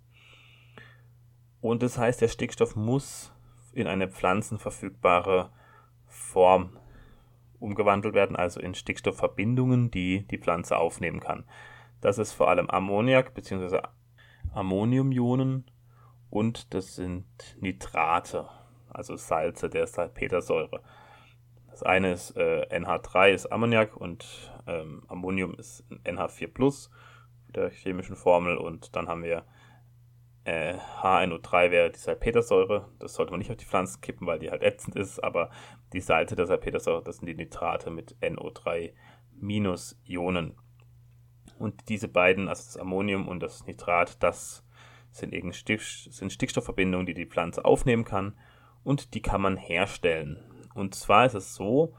Und 1.62 1.84
das 1.84 1.98
heißt, 1.98 2.22
der 2.22 2.28
Stickstoff 2.28 2.76
muss 2.76 3.34
in 3.74 3.88
eine 3.88 4.08
pflanzenverfügbare 4.08 5.52
Form 6.08 6.78
umgewandelt 7.60 8.14
werden, 8.14 8.36
also 8.36 8.60
in 8.60 8.76
Stickstoffverbindungen, 8.76 9.92
die 9.92 10.28
die 10.28 10.38
Pflanze 10.38 10.78
aufnehmen 10.78 11.20
kann. 11.20 11.46
Das 12.02 12.18
ist 12.18 12.34
vor 12.34 12.50
allem 12.50 12.70
Ammoniak 12.70 13.34
bzw. 13.34 13.82
Ammoniumionen 14.54 15.66
und 16.30 16.74
das 16.74 16.96
sind 16.96 17.26
Nitrate, 17.60 18.48
also 18.90 19.16
Salze 19.16 19.70
der 19.70 19.88
Salpetersäure. 19.88 20.82
Das 21.70 21.84
eine 21.84 22.14
ist 22.14 22.36
äh, 22.38 22.68
NH3 22.72 23.30
ist 23.30 23.52
Ammoniak 23.52 23.96
und 23.96 24.52
ähm, 24.68 25.04
Ammonium 25.08 25.54
ist 25.56 25.84
NH4 26.06 26.48
Plus 26.48 26.90
der 27.50 27.70
chemischen 27.70 28.16
Formel 28.16 28.58
und 28.58 28.96
dann 28.96 29.08
haben 29.08 29.24
wir 29.24 29.44
äh, 30.48 30.76
HNO3 31.02 31.72
wäre 31.72 31.92
die 31.92 32.00
Salpetersäure. 32.00 32.90
Das 33.00 33.14
sollte 33.14 33.32
man 33.32 33.40
nicht 33.40 33.52
auf 33.52 33.58
die 33.58 33.66
Pflanzen 33.66 34.00
kippen, 34.00 34.26
weil 34.26 34.40
die 34.40 34.50
halt 34.50 34.64
ätzend 34.64 34.96
ist, 34.96 35.22
aber 35.22 35.50
die 35.92 36.00
Salze 36.00 36.38
der 36.38 36.46
Salpetersäure, 36.46 37.04
das 37.04 37.18
sind 37.18 37.28
die 37.28 37.36
Nitrate 37.36 37.90
mit 37.90 38.16
NO3 38.22 38.94
minus 39.36 40.00
Ionen. 40.06 40.56
Und 41.60 41.90
diese 41.90 42.08
beiden, 42.08 42.48
also 42.48 42.64
das 42.64 42.78
Ammonium 42.78 43.28
und 43.28 43.42
das 43.42 43.66
Nitrat, 43.66 44.24
das 44.24 44.64
sind, 45.12 45.34
sind 45.34 46.32
Stickstoffverbindungen, 46.32 47.06
die 47.06 47.14
die 47.14 47.26
Pflanze 47.26 47.66
aufnehmen 47.66 48.06
kann 48.06 48.38
und 48.86 49.16
die 49.16 49.22
kann 49.22 49.42
man 49.42 49.58
herstellen. 49.58 50.40
Und 50.76 50.96
zwar 50.96 51.26
ist 51.26 51.34
es 51.34 51.56
so, 51.56 51.94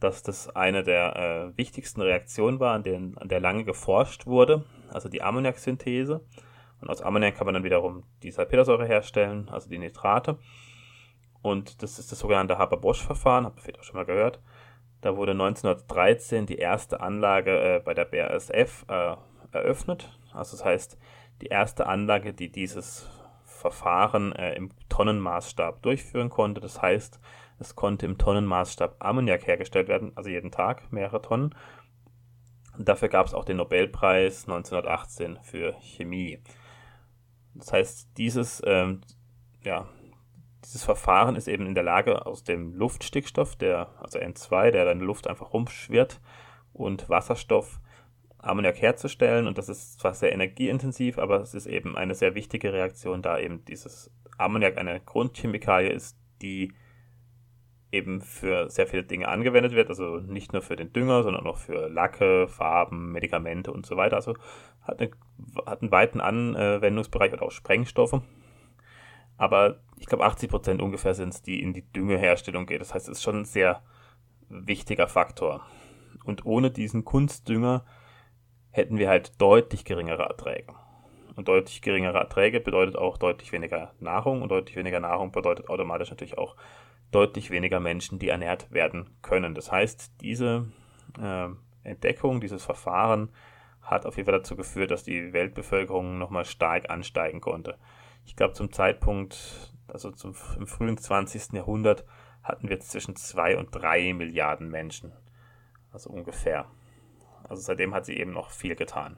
dass 0.00 0.24
das 0.24 0.48
eine 0.56 0.82
der 0.82 1.14
äh, 1.54 1.56
wichtigsten 1.56 2.00
Reaktionen 2.00 2.58
war, 2.58 2.74
an, 2.74 2.82
denen, 2.82 3.16
an 3.18 3.28
der 3.28 3.38
lange 3.38 3.64
geforscht 3.64 4.26
wurde, 4.26 4.64
also 4.88 5.08
die 5.08 5.22
Ammoniaksynthese. 5.22 6.24
Und 6.82 6.90
aus 6.90 7.00
Ammoniak 7.00 7.36
kann 7.36 7.46
man 7.46 7.54
dann 7.54 7.64
wiederum 7.64 8.02
die 8.22 8.32
Salpetersäure 8.32 8.84
herstellen, 8.84 9.48
also 9.48 9.70
die 9.70 9.78
Nitrate. 9.78 10.38
Und 11.40 11.82
das 11.82 11.98
ist 11.98 12.12
das 12.12 12.18
sogenannte 12.18 12.58
Haber-Bosch-Verfahren, 12.58 13.46
habt 13.46 13.58
ihr 13.58 13.62
vielleicht 13.62 13.80
auch 13.80 13.84
schon 13.84 13.96
mal 13.96 14.04
gehört. 14.04 14.40
Da 15.00 15.16
wurde 15.16 15.32
1913 15.32 16.46
die 16.46 16.58
erste 16.58 17.00
Anlage 17.00 17.76
äh, 17.76 17.80
bei 17.80 17.94
der 17.94 18.04
BASF 18.04 18.84
äh, 18.88 19.16
eröffnet. 19.52 20.16
Also 20.32 20.56
das 20.56 20.64
heißt, 20.64 20.98
die 21.40 21.46
erste 21.46 21.86
Anlage, 21.86 22.32
die 22.32 22.50
dieses 22.50 23.08
Verfahren 23.44 24.32
äh, 24.32 24.54
im 24.54 24.70
Tonnenmaßstab 24.88 25.82
durchführen 25.82 26.30
konnte. 26.30 26.60
Das 26.60 26.82
heißt, 26.82 27.20
es 27.58 27.76
konnte 27.76 28.06
im 28.06 28.18
Tonnenmaßstab 28.18 28.96
Ammoniak 28.98 29.46
hergestellt 29.46 29.88
werden, 29.88 30.12
also 30.16 30.30
jeden 30.30 30.50
Tag 30.50 30.92
mehrere 30.92 31.22
Tonnen. 31.22 31.54
Und 32.76 32.88
dafür 32.88 33.08
gab 33.08 33.26
es 33.26 33.34
auch 33.34 33.44
den 33.44 33.58
Nobelpreis 33.58 34.48
1918 34.48 35.38
für 35.42 35.74
Chemie. 35.80 36.42
Das 37.54 37.72
heißt, 37.72 38.08
dieses, 38.16 38.62
ähm, 38.64 39.02
ja, 39.62 39.88
dieses 40.64 40.84
Verfahren 40.84 41.36
ist 41.36 41.48
eben 41.48 41.66
in 41.66 41.74
der 41.74 41.84
Lage, 41.84 42.26
aus 42.26 42.44
dem 42.44 42.74
Luftstickstoff, 42.74 43.56
der, 43.56 43.88
also 44.00 44.18
N2, 44.18 44.70
der 44.70 44.84
dann 44.84 45.00
Luft 45.00 45.26
einfach 45.26 45.52
rumschwirrt, 45.52 46.20
und 46.72 47.08
Wasserstoff 47.08 47.80
Ammoniak 48.38 48.80
herzustellen. 48.80 49.46
Und 49.46 49.58
das 49.58 49.68
ist 49.68 50.00
zwar 50.00 50.14
sehr 50.14 50.32
energieintensiv, 50.32 51.18
aber 51.18 51.40
es 51.40 51.54
ist 51.54 51.66
eben 51.66 51.96
eine 51.96 52.14
sehr 52.14 52.34
wichtige 52.34 52.72
Reaktion, 52.72 53.22
da 53.22 53.38
eben 53.38 53.64
dieses 53.64 54.10
Ammoniak 54.38 54.78
eine 54.78 55.00
Grundchemikalie 55.00 55.90
ist, 55.90 56.16
die 56.40 56.72
eben 57.92 58.22
für 58.22 58.70
sehr 58.70 58.86
viele 58.86 59.04
Dinge 59.04 59.28
angewendet 59.28 59.74
wird, 59.74 59.90
also 59.90 60.16
nicht 60.16 60.52
nur 60.52 60.62
für 60.62 60.76
den 60.76 60.92
Dünger, 60.92 61.22
sondern 61.22 61.46
auch 61.46 61.58
für 61.58 61.88
Lacke, 61.88 62.48
Farben, 62.48 63.12
Medikamente 63.12 63.70
und 63.70 63.84
so 63.84 63.96
weiter. 63.98 64.16
Also 64.16 64.34
hat, 64.80 65.00
eine, 65.00 65.10
hat 65.66 65.82
einen 65.82 65.92
weiten 65.92 66.20
Anwendungsbereich 66.20 67.34
oder 67.34 67.42
auch 67.42 67.50
Sprengstoffe. 67.50 68.20
Aber 69.36 69.80
ich 69.98 70.06
glaube, 70.06 70.24
80 70.24 70.48
Prozent 70.48 70.82
ungefähr 70.82 71.14
sind 71.14 71.34
es, 71.34 71.42
die 71.42 71.62
in 71.62 71.74
die 71.74 71.90
Düngeherstellung 71.92 72.66
geht. 72.66 72.80
Das 72.80 72.94
heißt, 72.94 73.08
es 73.08 73.18
ist 73.18 73.22
schon 73.22 73.40
ein 73.40 73.44
sehr 73.44 73.82
wichtiger 74.48 75.06
Faktor. 75.06 75.66
Und 76.24 76.46
ohne 76.46 76.70
diesen 76.70 77.04
Kunstdünger 77.04 77.84
hätten 78.70 78.98
wir 78.98 79.08
halt 79.08 79.40
deutlich 79.40 79.84
geringere 79.84 80.22
Erträge. 80.22 80.74
Und 81.36 81.48
deutlich 81.48 81.82
geringere 81.82 82.18
Erträge 82.18 82.60
bedeutet 82.60 82.96
auch 82.96 83.18
deutlich 83.18 83.52
weniger 83.52 83.92
Nahrung 84.00 84.42
und 84.42 84.50
deutlich 84.50 84.76
weniger 84.76 85.00
Nahrung 85.00 85.32
bedeutet 85.32 85.68
automatisch 85.68 86.10
natürlich 86.10 86.38
auch 86.38 86.56
deutlich 87.12 87.50
weniger 87.50 87.78
Menschen, 87.78 88.18
die 88.18 88.28
ernährt 88.28 88.70
werden 88.72 89.10
können. 89.22 89.54
Das 89.54 89.70
heißt, 89.70 90.20
diese 90.20 90.66
äh, 91.20 91.48
Entdeckung, 91.84 92.40
dieses 92.40 92.64
Verfahren 92.64 93.30
hat 93.82 94.06
auf 94.06 94.16
jeden 94.16 94.26
Fall 94.26 94.38
dazu 94.38 94.56
geführt, 94.56 94.90
dass 94.90 95.04
die 95.04 95.32
Weltbevölkerung 95.32 96.18
nochmal 96.18 96.44
stark 96.44 96.90
ansteigen 96.90 97.40
konnte. 97.40 97.78
Ich 98.24 98.36
glaube, 98.36 98.54
zum 98.54 98.72
Zeitpunkt, 98.72 99.72
also 99.88 100.10
zum, 100.10 100.34
im 100.58 100.66
frühen 100.66 100.96
20. 100.96 101.52
Jahrhundert, 101.52 102.04
hatten 102.42 102.68
wir 102.68 102.80
zwischen 102.80 103.16
2 103.16 103.58
und 103.58 103.70
3 103.70 104.14
Milliarden 104.14 104.68
Menschen. 104.68 105.12
Also 105.92 106.10
ungefähr. 106.10 106.66
Also 107.48 107.62
seitdem 107.62 107.94
hat 107.94 108.06
sie 108.06 108.16
eben 108.16 108.32
noch 108.32 108.50
viel 108.50 108.74
getan. 108.76 109.16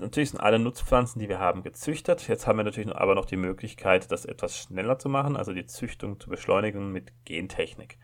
Natürlich 0.00 0.30
sind 0.30 0.40
alle 0.40 0.58
Nutzpflanzen, 0.58 1.20
die 1.20 1.28
wir 1.28 1.38
haben, 1.38 1.62
gezüchtet. 1.62 2.26
Jetzt 2.26 2.46
haben 2.46 2.58
wir 2.58 2.64
natürlich 2.64 2.94
aber 2.94 3.14
noch 3.14 3.26
die 3.26 3.36
Möglichkeit, 3.36 4.10
das 4.10 4.24
etwas 4.24 4.58
schneller 4.58 4.98
zu 4.98 5.08
machen, 5.08 5.36
also 5.36 5.52
die 5.52 5.66
Züchtung 5.66 6.18
zu 6.18 6.28
beschleunigen 6.28 6.90
mit 6.90 7.12
Gentechnik. 7.24 7.98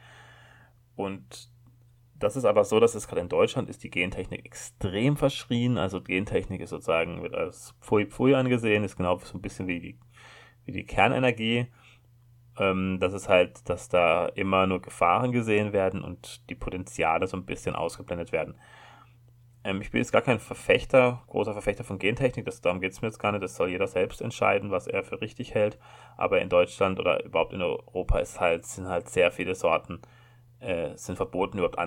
Und 0.94 1.50
das 2.14 2.36
ist 2.36 2.44
aber 2.44 2.64
so, 2.64 2.78
dass 2.78 2.94
es 2.94 3.08
gerade 3.08 3.22
in 3.22 3.28
Deutschland 3.28 3.68
ist 3.68 3.82
die 3.82 3.90
Gentechnik 3.90 4.44
extrem 4.44 5.16
verschrien. 5.16 5.78
Also 5.78 6.00
Gentechnik 6.02 6.60
ist 6.60 6.70
sozusagen, 6.70 7.22
wird 7.22 7.34
als 7.34 7.74
Pfui 7.80 8.06
Pfui 8.06 8.34
angesehen, 8.34 8.84
ist 8.84 8.96
genau 8.96 9.18
so 9.18 9.38
ein 9.38 9.42
bisschen 9.42 9.66
wie 9.66 9.80
die, 9.80 9.98
wie 10.66 10.72
die 10.72 10.84
Kernenergie. 10.84 11.66
Ähm, 12.58 12.98
das 13.00 13.14
ist 13.14 13.28
halt, 13.28 13.68
dass 13.68 13.88
da 13.88 14.26
immer 14.26 14.66
nur 14.66 14.82
Gefahren 14.82 15.32
gesehen 15.32 15.72
werden 15.72 16.02
und 16.02 16.48
die 16.50 16.54
Potenziale 16.54 17.26
so 17.26 17.36
ein 17.36 17.46
bisschen 17.46 17.74
ausgeblendet 17.74 18.32
werden. 18.32 18.54
Ähm, 19.64 19.80
ich 19.80 19.90
bin 19.90 20.00
jetzt 20.00 20.12
gar 20.12 20.22
kein 20.22 20.38
Verfechter, 20.38 21.22
großer 21.28 21.52
Verfechter 21.52 21.84
von 21.84 21.98
Gentechnik, 21.98 22.44
das, 22.44 22.60
darum 22.60 22.80
geht 22.80 22.92
es 22.92 23.02
mir 23.02 23.08
jetzt 23.08 23.18
gar 23.18 23.32
nicht. 23.32 23.42
Das 23.42 23.56
soll 23.56 23.70
jeder 23.70 23.86
selbst 23.86 24.20
entscheiden, 24.20 24.70
was 24.70 24.86
er 24.86 25.02
für 25.02 25.20
richtig 25.20 25.54
hält. 25.54 25.78
Aber 26.16 26.40
in 26.40 26.48
Deutschland 26.48 26.98
oder 26.98 27.24
überhaupt 27.24 27.52
in 27.52 27.62
Europa 27.62 28.18
ist 28.18 28.40
halt, 28.40 28.66
sind 28.66 28.88
halt 28.88 29.08
sehr 29.08 29.30
viele 29.30 29.54
Sorten 29.54 30.00
äh, 30.60 30.96
sind 30.96 31.16
verboten, 31.16 31.58
überhaupt 31.58 31.78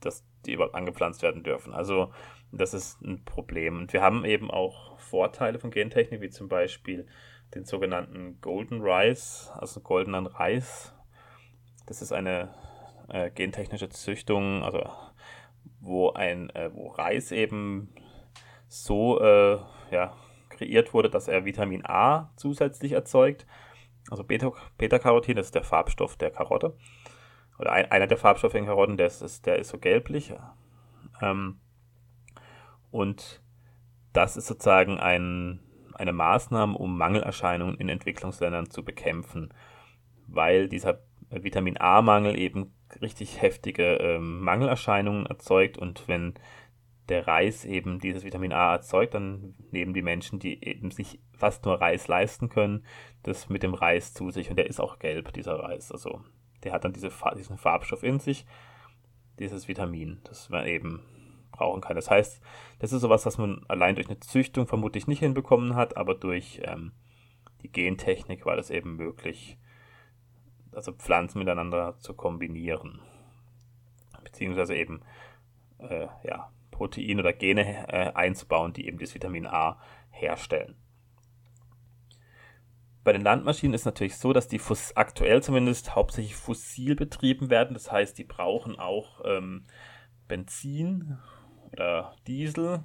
dass 0.00 0.24
die 0.46 0.52
überhaupt 0.52 0.74
angepflanzt 0.74 1.22
werden 1.22 1.42
dürfen. 1.42 1.74
Also 1.74 2.12
das 2.52 2.74
ist 2.74 3.00
ein 3.02 3.24
Problem. 3.24 3.78
Und 3.78 3.92
wir 3.92 4.02
haben 4.02 4.24
eben 4.24 4.50
auch 4.50 4.98
Vorteile 4.98 5.58
von 5.58 5.70
Gentechnik, 5.70 6.20
wie 6.20 6.30
zum 6.30 6.48
Beispiel 6.48 7.06
den 7.54 7.64
sogenannten 7.64 8.40
Golden 8.40 8.82
Rice, 8.82 9.50
also 9.54 9.80
goldenen 9.80 10.26
Reis. 10.26 10.94
Das 11.86 12.02
ist 12.02 12.12
eine 12.12 12.54
äh, 13.08 13.30
gentechnische 13.30 13.88
Züchtung, 13.88 14.62
also 14.62 14.90
wo 15.80 16.10
ein, 16.10 16.50
äh, 16.50 16.70
wo 16.72 16.88
Reis 16.88 17.32
eben 17.32 17.92
so 18.68 19.20
äh, 19.20 19.58
ja, 19.90 20.14
kreiert 20.50 20.92
wurde, 20.92 21.10
dass 21.10 21.28
er 21.28 21.44
Vitamin 21.44 21.84
A 21.84 22.30
zusätzlich 22.36 22.92
erzeugt. 22.92 23.46
Also 24.10 24.24
Beta-Carotin, 24.24 25.36
das 25.36 25.46
ist 25.46 25.54
der 25.54 25.64
Farbstoff 25.64 26.16
der 26.16 26.30
Karotte. 26.30 26.76
Oder 27.58 27.72
ein, 27.72 27.90
einer 27.90 28.06
der 28.06 28.16
Farbstoffe 28.16 28.54
in 28.54 28.66
Karotten, 28.66 28.96
der 28.96 29.08
ist, 29.08 29.46
der 29.46 29.58
ist 29.58 29.68
so 29.68 29.78
gelblich. 29.78 30.32
Ähm, 31.20 31.60
und 32.90 33.42
das 34.12 34.36
ist 34.36 34.46
sozusagen 34.46 34.98
ein, 34.98 35.60
eine 35.94 36.12
Maßnahme, 36.12 36.76
um 36.76 36.96
Mangelerscheinungen 36.96 37.76
in 37.76 37.88
Entwicklungsländern 37.88 38.70
zu 38.70 38.84
bekämpfen, 38.84 39.52
weil 40.26 40.68
dieser 40.68 41.00
Vitamin 41.30 41.78
A-Mangel 41.78 42.38
eben 42.38 42.74
richtig 43.00 43.40
heftige 43.40 43.96
ähm, 43.96 44.40
Mangelerscheinungen 44.40 45.26
erzeugt 45.26 45.78
und 45.78 46.06
wenn 46.08 46.34
der 47.08 47.26
Reis 47.26 47.64
eben 47.64 47.98
dieses 48.00 48.24
Vitamin 48.24 48.52
A 48.52 48.72
erzeugt, 48.72 49.14
dann 49.14 49.54
nehmen 49.70 49.94
die 49.94 50.02
Menschen, 50.02 50.38
die 50.38 50.62
eben 50.62 50.90
sich 50.90 51.20
fast 51.32 51.64
nur 51.64 51.80
Reis 51.80 52.06
leisten 52.06 52.48
können, 52.48 52.84
das 53.22 53.48
mit 53.48 53.62
dem 53.62 53.74
Reis 53.74 54.12
zu 54.12 54.30
sich 54.30 54.50
und 54.50 54.56
der 54.56 54.66
ist 54.66 54.80
auch 54.80 54.98
gelb, 54.98 55.32
dieser 55.32 55.58
Reis. 55.58 55.90
Also 55.90 56.20
der 56.64 56.72
hat 56.72 56.84
dann 56.84 56.92
diese, 56.92 57.10
diesen 57.36 57.56
Farbstoff 57.56 58.02
in 58.02 58.20
sich, 58.20 58.44
dieses 59.38 59.68
Vitamin, 59.68 60.20
das 60.24 60.50
wir 60.50 60.66
eben 60.66 61.02
brauchen 61.52 61.80
kann. 61.80 61.96
Das 61.96 62.10
heißt, 62.10 62.40
das 62.78 62.92
ist 62.92 63.00
sowas, 63.00 63.24
was 63.24 63.38
man 63.38 63.64
allein 63.68 63.94
durch 63.94 64.08
eine 64.08 64.20
Züchtung 64.20 64.66
vermutlich 64.66 65.06
nicht 65.06 65.20
hinbekommen 65.20 65.76
hat, 65.76 65.96
aber 65.96 66.14
durch 66.14 66.60
ähm, 66.64 66.92
die 67.62 67.72
Gentechnik 67.72 68.44
war 68.44 68.56
das 68.56 68.70
eben 68.70 68.96
möglich, 68.96 69.58
also 70.78 70.92
Pflanzen 70.92 71.40
miteinander 71.40 71.98
zu 71.98 72.14
kombinieren. 72.14 73.00
Beziehungsweise 74.22 74.76
eben 74.76 75.02
äh, 75.78 76.06
ja, 76.22 76.52
Proteine 76.70 77.20
oder 77.20 77.32
Gene 77.32 77.88
äh, 77.88 78.12
einzubauen, 78.14 78.72
die 78.72 78.86
eben 78.86 78.98
das 78.98 79.14
Vitamin 79.14 79.46
A 79.46 79.80
herstellen. 80.10 80.76
Bei 83.02 83.12
den 83.12 83.22
Landmaschinen 83.22 83.74
ist 83.74 83.86
natürlich 83.86 84.16
so, 84.16 84.32
dass 84.32 84.48
die 84.48 84.60
aktuell 84.94 85.42
zumindest 85.42 85.96
hauptsächlich 85.96 86.36
fossil 86.36 86.94
betrieben 86.94 87.50
werden. 87.50 87.74
Das 87.74 87.90
heißt, 87.90 88.16
die 88.16 88.24
brauchen 88.24 88.78
auch 88.78 89.22
ähm, 89.24 89.66
Benzin 90.28 91.18
oder 91.72 92.14
Diesel. 92.26 92.84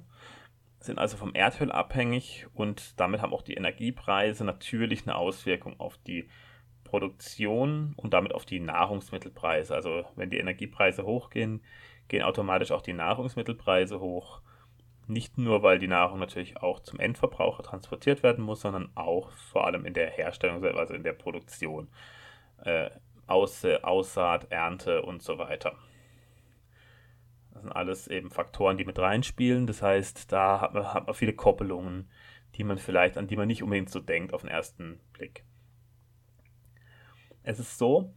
sind 0.80 0.98
also 0.98 1.16
vom 1.16 1.34
Erdöl 1.34 1.70
abhängig 1.70 2.46
und 2.54 2.98
damit 2.98 3.22
haben 3.22 3.32
auch 3.32 3.42
die 3.42 3.54
Energiepreise 3.54 4.44
natürlich 4.44 5.02
eine 5.02 5.14
Auswirkung 5.14 5.78
auf 5.78 5.98
die 5.98 6.28
Produktion 6.84 7.94
und 7.96 8.14
damit 8.14 8.34
auf 8.34 8.44
die 8.44 8.60
Nahrungsmittelpreise. 8.60 9.74
Also 9.74 10.04
wenn 10.16 10.30
die 10.30 10.38
Energiepreise 10.38 11.04
hochgehen, 11.04 11.62
gehen 12.08 12.22
automatisch 12.22 12.70
auch 12.70 12.82
die 12.82 12.92
Nahrungsmittelpreise 12.92 13.98
hoch. 13.98 14.40
Nicht 15.06 15.36
nur, 15.36 15.62
weil 15.62 15.78
die 15.78 15.88
Nahrung 15.88 16.18
natürlich 16.18 16.56
auch 16.58 16.80
zum 16.80 17.00
Endverbraucher 17.00 17.62
transportiert 17.62 18.22
werden 18.22 18.44
muss, 18.44 18.60
sondern 18.60 18.90
auch 18.94 19.30
vor 19.32 19.66
allem 19.66 19.84
in 19.84 19.94
der 19.94 20.10
Herstellung, 20.10 20.64
also 20.64 20.94
in 20.94 21.02
der 21.02 21.12
Produktion. 21.12 21.88
Äh, 22.64 22.90
Aus, 23.26 23.64
Aussaat, 23.64 24.50
Ernte 24.50 25.02
und 25.02 25.22
so 25.22 25.38
weiter. 25.38 25.74
Das 27.52 27.62
sind 27.62 27.72
alles 27.72 28.06
eben 28.08 28.30
Faktoren, 28.30 28.76
die 28.76 28.84
mit 28.84 28.98
reinspielen. 28.98 29.66
Das 29.66 29.80
heißt, 29.80 30.30
da 30.30 30.60
hat 30.60 30.74
man, 30.74 30.92
hat 30.92 31.06
man 31.06 31.14
viele 31.14 31.32
Koppelungen, 31.32 32.10
die 32.56 32.64
man 32.64 32.78
vielleicht, 32.78 33.16
an 33.16 33.26
die 33.26 33.36
man 33.36 33.46
nicht 33.46 33.62
unbedingt 33.62 33.90
so 33.90 34.00
denkt 34.00 34.34
auf 34.34 34.42
den 34.42 34.50
ersten 34.50 35.00
Blick. 35.14 35.44
Es 37.44 37.60
ist 37.60 37.78
so, 37.78 38.12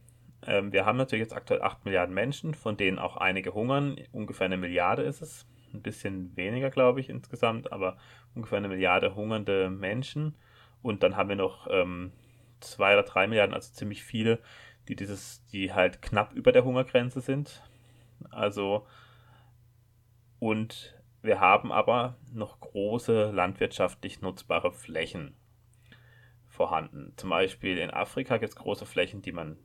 ähm, 0.46 0.72
wir 0.72 0.84
haben 0.84 0.98
natürlich 0.98 1.22
jetzt 1.22 1.36
aktuell 1.36 1.62
8 1.62 1.84
Milliarden 1.84 2.14
Menschen, 2.14 2.54
von 2.54 2.76
denen 2.76 2.98
auch 2.98 3.16
einige 3.16 3.54
hungern. 3.54 3.96
Ungefähr 4.10 4.46
eine 4.46 4.56
Milliarde 4.56 5.02
ist 5.02 5.22
es. 5.22 5.46
Ein 5.72 5.82
bisschen 5.82 6.36
weniger, 6.36 6.70
glaube 6.70 7.00
ich, 7.00 7.10
insgesamt, 7.10 7.72
aber 7.72 7.98
ungefähr 8.34 8.58
eine 8.58 8.68
Milliarde 8.68 9.14
hungernde 9.14 9.70
Menschen. 9.70 10.34
Und 10.82 11.02
dann 11.02 11.16
haben 11.16 11.28
wir 11.28 11.36
noch 11.36 11.68
ähm, 11.70 12.12
zwei 12.60 12.94
oder 12.94 13.02
drei 13.02 13.26
Milliarden, 13.26 13.54
also 13.54 13.72
ziemlich 13.72 14.02
viele, 14.02 14.40
die 14.88 14.96
dieses, 14.96 15.44
die 15.52 15.72
halt 15.74 16.00
knapp 16.00 16.32
über 16.32 16.50
der 16.50 16.64
Hungergrenze 16.64 17.20
sind. 17.20 17.62
Also 18.30 18.86
und 20.38 20.94
wir 21.22 21.40
haben 21.40 21.72
aber 21.72 22.16
noch 22.32 22.60
große 22.60 23.30
landwirtschaftlich 23.32 24.20
nutzbare 24.20 24.72
Flächen 24.72 25.34
vorhanden. 26.58 27.12
Zum 27.16 27.30
Beispiel 27.30 27.78
in 27.78 27.92
Afrika 27.92 28.36
gibt 28.36 28.50
es 28.50 28.56
große 28.56 28.84
Flächen, 28.84 29.22
die 29.22 29.30
man 29.30 29.56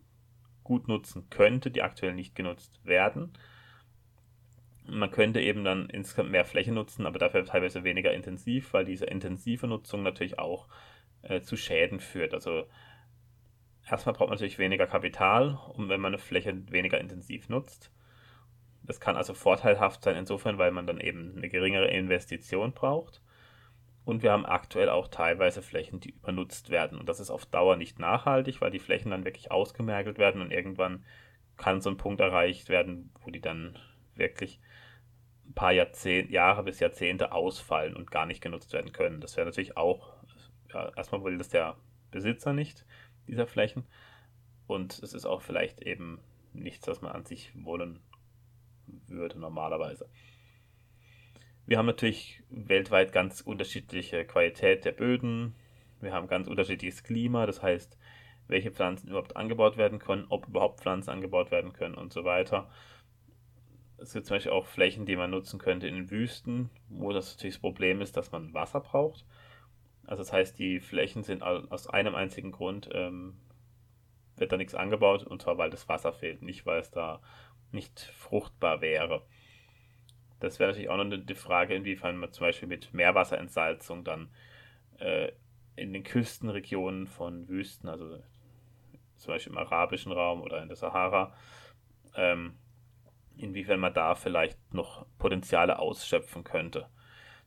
gut 0.64 0.88
nutzen 0.88 1.28
könnte, 1.32 1.72
die 1.72 1.82
aktuell 1.82 2.14
nicht 2.14 2.36
genutzt 2.36 2.80
werden. 2.86 3.34
Man 4.86 5.10
könnte 5.10 5.42
eben 5.42 5.64
dann 5.64 5.90
insgesamt 5.90 6.30
mehr 6.30 6.46
Fläche 6.46 6.72
nutzen, 6.72 7.08
aber 7.08 7.18
dafür 7.18 7.44
teilweise 7.46 7.84
weniger 7.84 8.14
intensiv, 8.14 8.74
weil 8.74 8.86
diese 8.86 9.06
intensive 9.06 9.66
Nutzung 9.66 10.04
natürlich 10.04 10.38
auch 10.38 10.68
äh, 11.24 11.42
zu 11.42 11.58
Schäden 11.58 12.00
führt. 12.00 12.36
Also 12.36 12.68
erstmal 13.90 14.14
braucht 14.14 14.30
man 14.30 14.36
natürlich 14.36 14.60
weniger 14.60 14.86
Kapital, 14.86 15.58
um 15.74 15.90
wenn 15.90 16.00
man 16.00 16.14
eine 16.14 16.22
Fläche 16.22 16.72
weniger 16.72 17.02
intensiv 17.02 17.50
nutzt. 17.50 17.92
Das 18.84 19.00
kann 19.00 19.18
also 19.18 19.34
vorteilhaft 19.34 20.04
sein 20.04 20.16
insofern, 20.16 20.60
weil 20.60 20.72
man 20.72 20.86
dann 20.86 21.00
eben 21.00 21.38
eine 21.38 21.50
geringere 21.50 21.88
Investition 21.88 22.74
braucht. 22.74 23.24
Und 24.06 24.22
wir 24.22 24.32
haben 24.32 24.46
aktuell 24.46 24.90
auch 24.90 25.08
teilweise 25.08 25.62
Flächen, 25.62 26.00
die 26.00 26.12
übernutzt 26.12 26.70
werden. 26.70 27.00
Und 27.00 27.08
das 27.08 27.20
ist 27.20 27.30
auf 27.30 27.46
Dauer 27.46 27.78
nicht 27.78 28.00
nachhaltig, 28.00 28.60
weil 28.60 28.72
die 28.72 28.80
Flächen 28.80 29.12
dann 29.12 29.24
wirklich 29.24 29.52
ausgemergelt 29.52 30.18
werden 30.18 30.42
und 30.42 30.52
irgendwann 30.52 31.06
kann 31.56 31.82
so 31.82 31.90
ein 31.90 31.98
Punkt 31.98 32.20
erreicht 32.20 32.70
werden, 32.70 33.12
wo 33.22 33.32
die 33.32 33.40
dann 33.40 33.78
wirklich 34.16 34.60
ein 35.46 35.54
paar 35.54 35.72
Jahrzehnt, 35.72 36.32
Jahre 36.32 36.64
bis 36.64 36.80
Jahrzehnte 36.80 37.32
ausfallen 37.32 37.96
und 37.96 38.12
gar 38.12 38.26
nicht 38.26 38.42
genutzt 38.42 38.74
werden 38.74 38.92
können. 38.92 39.22
Das 39.22 39.38
wäre 39.38 39.46
natürlich 39.46 39.78
auch, 39.78 40.14
ja, 40.74 40.92
erstmal 40.96 41.24
will 41.24 41.38
das 41.38 41.50
der 41.50 41.78
Besitzer 42.12 42.54
nicht, 42.54 42.86
dieser 43.28 43.48
Flächen. 43.48 43.86
Und 44.68 45.00
es 45.00 45.14
ist 45.14 45.26
auch 45.26 45.42
vielleicht 45.42 45.82
eben 45.82 46.20
nichts, 46.54 46.88
was 46.88 47.02
man 47.02 47.12
an 47.12 47.26
sich 47.26 47.52
wollen 47.56 48.00
würde 49.08 49.40
normalerweise. 49.40 50.10
Wir 51.66 51.78
haben 51.78 51.86
natürlich 51.86 52.44
weltweit 52.50 53.14
ganz 53.14 53.42
unterschiedliche 53.42 54.26
Qualität 54.26 54.84
der 54.84 54.92
Böden. 54.92 55.56
Wir 56.02 56.12
haben 56.12 56.28
ganz 56.28 56.48
unterschiedliches 56.48 57.04
Klima, 57.04 57.46
das 57.46 57.64
heißt, 57.64 57.98
welche 58.48 58.72
Pflanzen 58.72 59.08
überhaupt 59.08 59.38
angebaut 59.38 59.78
werden 59.78 60.00
können, 60.00 60.26
ob 60.28 60.48
überhaupt 60.48 60.82
Pflanzen 60.82 61.12
angebaut 61.12 61.52
werden 61.52 61.72
können 61.72 61.96
und 61.96 62.12
so 62.12 62.26
weiter. 62.26 62.70
Es 63.98 64.12
gibt 64.12 64.26
zum 64.26 64.36
Beispiel 64.36 64.52
auch 64.52 64.66
Flächen, 64.66 65.06
die 65.06 65.16
man 65.16 65.32
nutzen 65.32 65.60
könnte 65.60 65.88
in 65.88 65.96
den 65.96 66.12
Wüsten, 66.12 66.70
wo 66.90 67.14
das 67.14 67.34
natürlich 67.34 67.56
das 67.56 67.62
Problem 67.62 68.02
ist, 68.02 68.18
dass 68.18 68.34
man 68.34 68.54
Wasser 68.54 68.82
braucht. 68.82 69.26
Also 70.06 70.22
das 70.22 70.34
heißt, 70.34 70.60
die 70.60 70.82
Flächen 70.82 71.24
sind 71.24 71.44
aus 71.44 71.88
einem 71.88 72.14
einzigen 72.14 72.52
Grund, 72.52 72.90
ähm, 72.92 73.38
wird 74.36 74.52
da 74.52 74.58
nichts 74.58 74.76
angebaut, 74.76 75.24
und 75.24 75.42
zwar 75.42 75.58
weil 75.58 75.70
das 75.70 75.88
Wasser 75.88 76.12
fehlt, 76.12 76.42
nicht 76.42 76.66
weil 76.66 76.82
es 76.82 76.92
da 76.92 77.22
nicht 77.72 78.02
fruchtbar 78.02 78.82
wäre. 78.82 79.26
Das 80.44 80.60
wäre 80.60 80.72
natürlich 80.72 80.90
auch 80.90 80.98
noch 80.98 81.06
eine 81.06 81.36
Frage, 81.36 81.74
inwiefern 81.74 82.18
man 82.18 82.34
zum 82.34 82.46
Beispiel 82.46 82.68
mit 82.68 82.94
Meerwasserentsalzung 82.94 84.04
dann 84.04 84.30
äh, 85.00 85.32
in 85.78 85.94
den 85.94 86.04
Küstenregionen 86.04 87.08
von 87.08 87.48
Wüsten, 87.48 87.88
also 87.88 88.22
zum 89.16 89.34
Beispiel 89.34 89.54
im 89.54 89.58
arabischen 89.58 90.12
Raum 90.12 90.42
oder 90.42 90.62
in 90.62 90.68
der 90.68 90.76
Sahara, 90.76 91.34
ähm, 92.18 92.56
inwiefern 93.38 93.80
man 93.80 93.94
da 93.94 94.16
vielleicht 94.16 94.60
noch 94.74 95.06
Potenziale 95.18 95.80
ausschöpfen 95.80 96.44
könnte. 96.44 96.90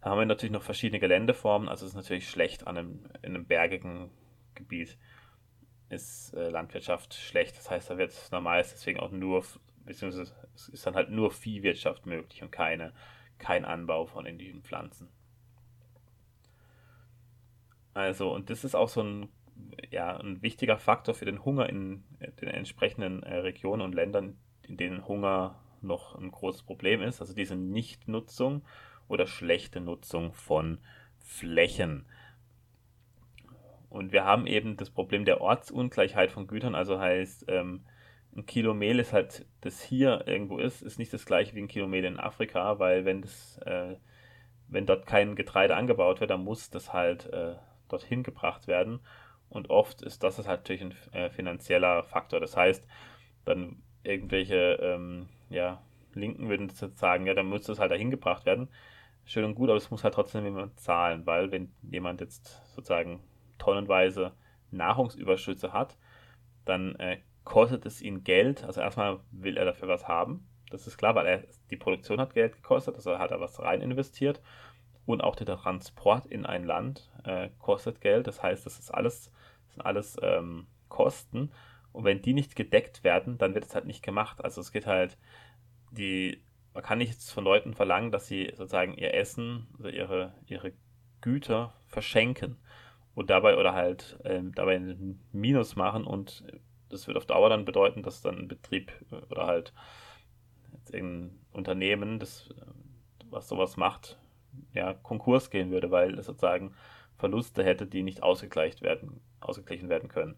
Da 0.01 0.09
haben 0.09 0.19
wir 0.19 0.25
natürlich 0.25 0.53
noch 0.53 0.63
verschiedene 0.63 0.99
Geländeformen, 0.99 1.69
also 1.69 1.85
es 1.85 1.91
ist 1.91 1.97
natürlich 1.97 2.31
schlecht 2.31 2.67
an 2.67 2.79
einem, 2.79 3.05
in 3.21 3.35
einem 3.35 3.45
bergigen 3.45 4.11
Gebiet 4.55 4.97
ist 5.91 6.33
äh, 6.33 6.49
Landwirtschaft 6.49 7.13
schlecht. 7.13 7.59
Das 7.59 7.71
heißt, 7.71 7.91
da 7.91 7.99
wird 7.99 8.15
normal 8.33 8.63
deswegen 8.63 9.01
auch 9.01 9.11
nur 9.11 9.45
beziehungsweise 9.87 10.35
es 10.55 10.69
ist 10.69 10.87
dann 10.87 10.95
halt 10.95 11.11
nur 11.11 11.31
Viehwirtschaft 11.31 12.05
möglich 12.07 12.43
und 12.43 12.51
keine, 12.51 12.93
kein 13.39 13.65
Anbau 13.65 14.07
von 14.07 14.27
indischen 14.27 14.63
Pflanzen. 14.63 15.09
Also, 17.95 18.33
und 18.33 18.51
das 18.51 18.65
ist 18.65 18.75
auch 18.75 18.91
so 18.91 19.03
ein, 19.03 19.29
ja, 19.91 20.19
ein 20.19 20.43
wichtiger 20.43 20.77
Faktor 20.77 21.15
für 21.15 21.25
den 21.25 21.45
Hunger 21.45 21.69
in 21.69 22.05
den 22.43 22.49
entsprechenden 22.49 23.23
äh, 23.23 23.37
Regionen 23.37 23.81
und 23.81 23.95
Ländern, 23.95 24.37
in 24.63 24.77
denen 24.77 25.09
Hunger 25.09 25.63
noch 25.81 26.15
ein 26.15 26.31
großes 26.31 26.65
Problem 26.65 27.01
ist. 27.01 27.21
Also 27.21 27.35
diese 27.35 27.57
Nichtnutzung 27.57 28.67
oder 29.09 29.27
schlechte 29.27 29.81
Nutzung 29.81 30.35
von 30.35 30.79
Flächen. 31.21 32.07
Und 33.89 34.13
wir 34.13 34.25
haben 34.25 34.47
eben 34.47 34.77
das 34.77 34.91
Problem 34.91 35.25
der 35.25 35.41
Ortsungleichheit 35.41 36.31
von 36.31 36.47
Gütern, 36.47 36.75
also 36.75 36.99
heißt, 36.99 37.47
ähm, 37.49 37.87
ein 38.37 38.47
Kilo 38.47 38.75
Mehl 38.75 38.99
ist 38.99 39.13
halt, 39.13 39.47
das 39.63 39.81
hier 39.83 40.27
irgendwo 40.27 40.59
ist, 40.59 40.83
ist 40.83 40.99
nicht 40.99 41.13
das 41.13 41.25
gleiche 41.27 41.55
wie 41.55 41.63
ein 41.63 41.69
Kilo 41.69 41.87
Mehl 41.87 42.05
in 42.05 42.21
Afrika, 42.21 42.79
weil 42.79 43.05
wenn 43.05 43.23
das, 43.23 43.59
äh, 43.65 43.97
wenn 44.69 44.87
dort 44.87 45.07
kein 45.07 45.37
Getreide 45.37 45.77
angebaut 45.77 46.21
wird, 46.21 46.31
dann 46.31 46.45
muss 46.45 46.71
das 46.71 46.93
halt 46.93 47.27
äh, 47.33 47.55
dorthin 47.89 48.23
gebracht 48.23 48.67
werden. 48.69 49.01
Und 49.49 49.71
oft 49.71 50.03
ist 50.03 50.23
das 50.23 50.39
halt 50.47 50.61
natürlich 50.61 50.83
ein 50.83 50.95
äh, 51.13 51.31
finanzieller 51.31 52.03
Faktor. 52.03 52.41
Das 52.41 52.57
heißt, 52.57 52.87
dann 53.45 53.83
irgendwelche 54.03 54.79
ähm, 54.83 55.29
ja, 55.49 55.81
Linken 56.15 56.49
würden 56.49 56.69
sagen, 56.71 57.27
ja, 57.27 57.35
dann 57.35 57.47
muss 57.47 57.65
das 57.65 57.79
halt 57.79 57.91
dahin 57.91 58.11
gebracht 58.11 58.45
werden. 58.45 58.69
Schön 59.25 59.45
und 59.45 59.55
gut, 59.55 59.71
aber 59.71 59.79
es 59.79 59.91
muss 59.91 60.05
halt 60.05 60.15
trotzdem 60.15 60.45
jemand 60.45 60.79
zahlen, 60.79 61.27
weil 61.27 61.51
wenn 61.53 61.73
jemand 61.91 62.21
jetzt 62.21 62.75
sozusagen 62.75 63.21
tonnenweise 63.59 64.33
Nahrungsüberschüsse 64.71 65.73
hat, 65.73 65.97
dann 66.65 66.97
äh, 66.97 67.19
kostet 67.47 67.87
es 67.87 68.03
ihn 68.03 68.25
Geld. 68.25 68.65
Also 68.65 68.83
erstmal 68.83 69.21
will 69.31 69.57
er 69.57 69.65
dafür 69.65 69.89
was 69.89 70.07
haben. 70.07 70.47
Das 70.71 70.87
ist 70.87 70.99
klar, 70.99 71.15
weil 71.15 71.27
er, 71.27 71.45
die 71.71 71.77
Produktion 71.77 72.21
hat 72.21 72.35
Geld 72.35 72.57
gekostet, 72.57 72.97
also 72.97 73.19
hat 73.19 73.31
er 73.31 73.41
was 73.41 73.61
rein 73.61 73.81
investiert. 73.81 74.43
Und 75.07 75.23
auch 75.23 75.37
der 75.37 75.47
Transport 75.47 76.27
in 76.27 76.45
ein 76.45 76.65
Land 76.65 77.11
äh, 77.25 77.49
kostet 77.61 78.01
Geld. 78.01 78.27
Das 78.27 78.43
heißt, 78.43 78.67
das 78.67 78.79
ist 78.79 78.91
alles, 78.91 79.31
das 79.65 79.75
sind 79.75 79.87
alles 79.87 80.17
ähm, 80.21 80.67
Kosten. 80.89 81.53
Und 81.93 82.05
wenn 82.05 82.21
die 82.21 82.35
nicht 82.35 82.57
gedeckt 82.57 83.05
werden, 83.05 83.39
dann 83.39 83.55
wird 83.55 83.65
es 83.65 83.75
halt 83.75 83.87
nicht 83.87 84.03
gemacht. 84.03 84.45
Also 84.45 84.61
es 84.61 84.73
geht 84.73 84.87
halt, 84.87 85.17
die, 85.93 86.43
man 86.75 86.83
kann 86.83 86.99
nicht 86.99 87.23
von 87.23 87.45
Leuten 87.45 87.75
verlangen, 87.75 88.11
dass 88.11 88.27
sie 88.27 88.53
sozusagen 88.57 88.95
ihr 88.95 89.15
Essen, 89.15 89.69
also 89.79 89.89
ihre, 89.89 90.35
ihre 90.47 90.73
Güter 91.21 91.75
verschenken 91.87 92.59
und 93.15 93.31
dabei 93.31 93.57
oder 93.57 93.73
halt 93.73 94.19
äh, 94.25 94.43
dabei 94.55 94.77
einen 94.77 95.25
Minus 95.33 95.77
machen 95.77 96.05
und 96.05 96.45
das 96.89 97.07
wird 97.07 97.17
auf 97.17 97.27
Dauer 97.27 97.49
dann 97.49 97.65
bedeuten, 97.65 98.03
dass 98.03 98.23
dann 98.23 98.39
ein 98.39 98.49
Betrieb 98.49 98.93
äh, 99.11 99.17
oder 99.31 99.47
halt 99.47 99.73
irgendein 100.91 101.39
Unternehmen, 101.53 102.19
das, 102.19 102.51
äh, 102.51 102.67
was 103.31 103.49
sowas 103.49 103.77
macht, 103.77 104.19
ja, 104.73 104.95
Konkurs 104.95 105.51
gehen 105.51 105.71
würde, 105.71 105.91
weil 105.91 106.19
es 106.19 106.27
sozusagen 106.27 106.75
Verluste 107.19 107.65
hätte, 107.65 107.87
die 107.87 108.03
nicht 108.03 108.23
ausgegleicht 108.23 108.83
werden, 108.83 109.21
ausgeglichen 109.41 109.89
werden 109.89 110.09
können. 110.09 110.37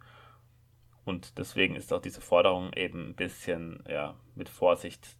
Und 1.04 1.38
deswegen 1.38 1.74
ist 1.74 1.92
auch 1.92 2.02
diese 2.02 2.20
Forderung 2.20 2.72
eben 2.74 3.10
ein 3.10 3.14
bisschen 3.14 3.82
ja, 3.88 4.16
mit 4.34 4.48
Vorsicht 4.48 5.16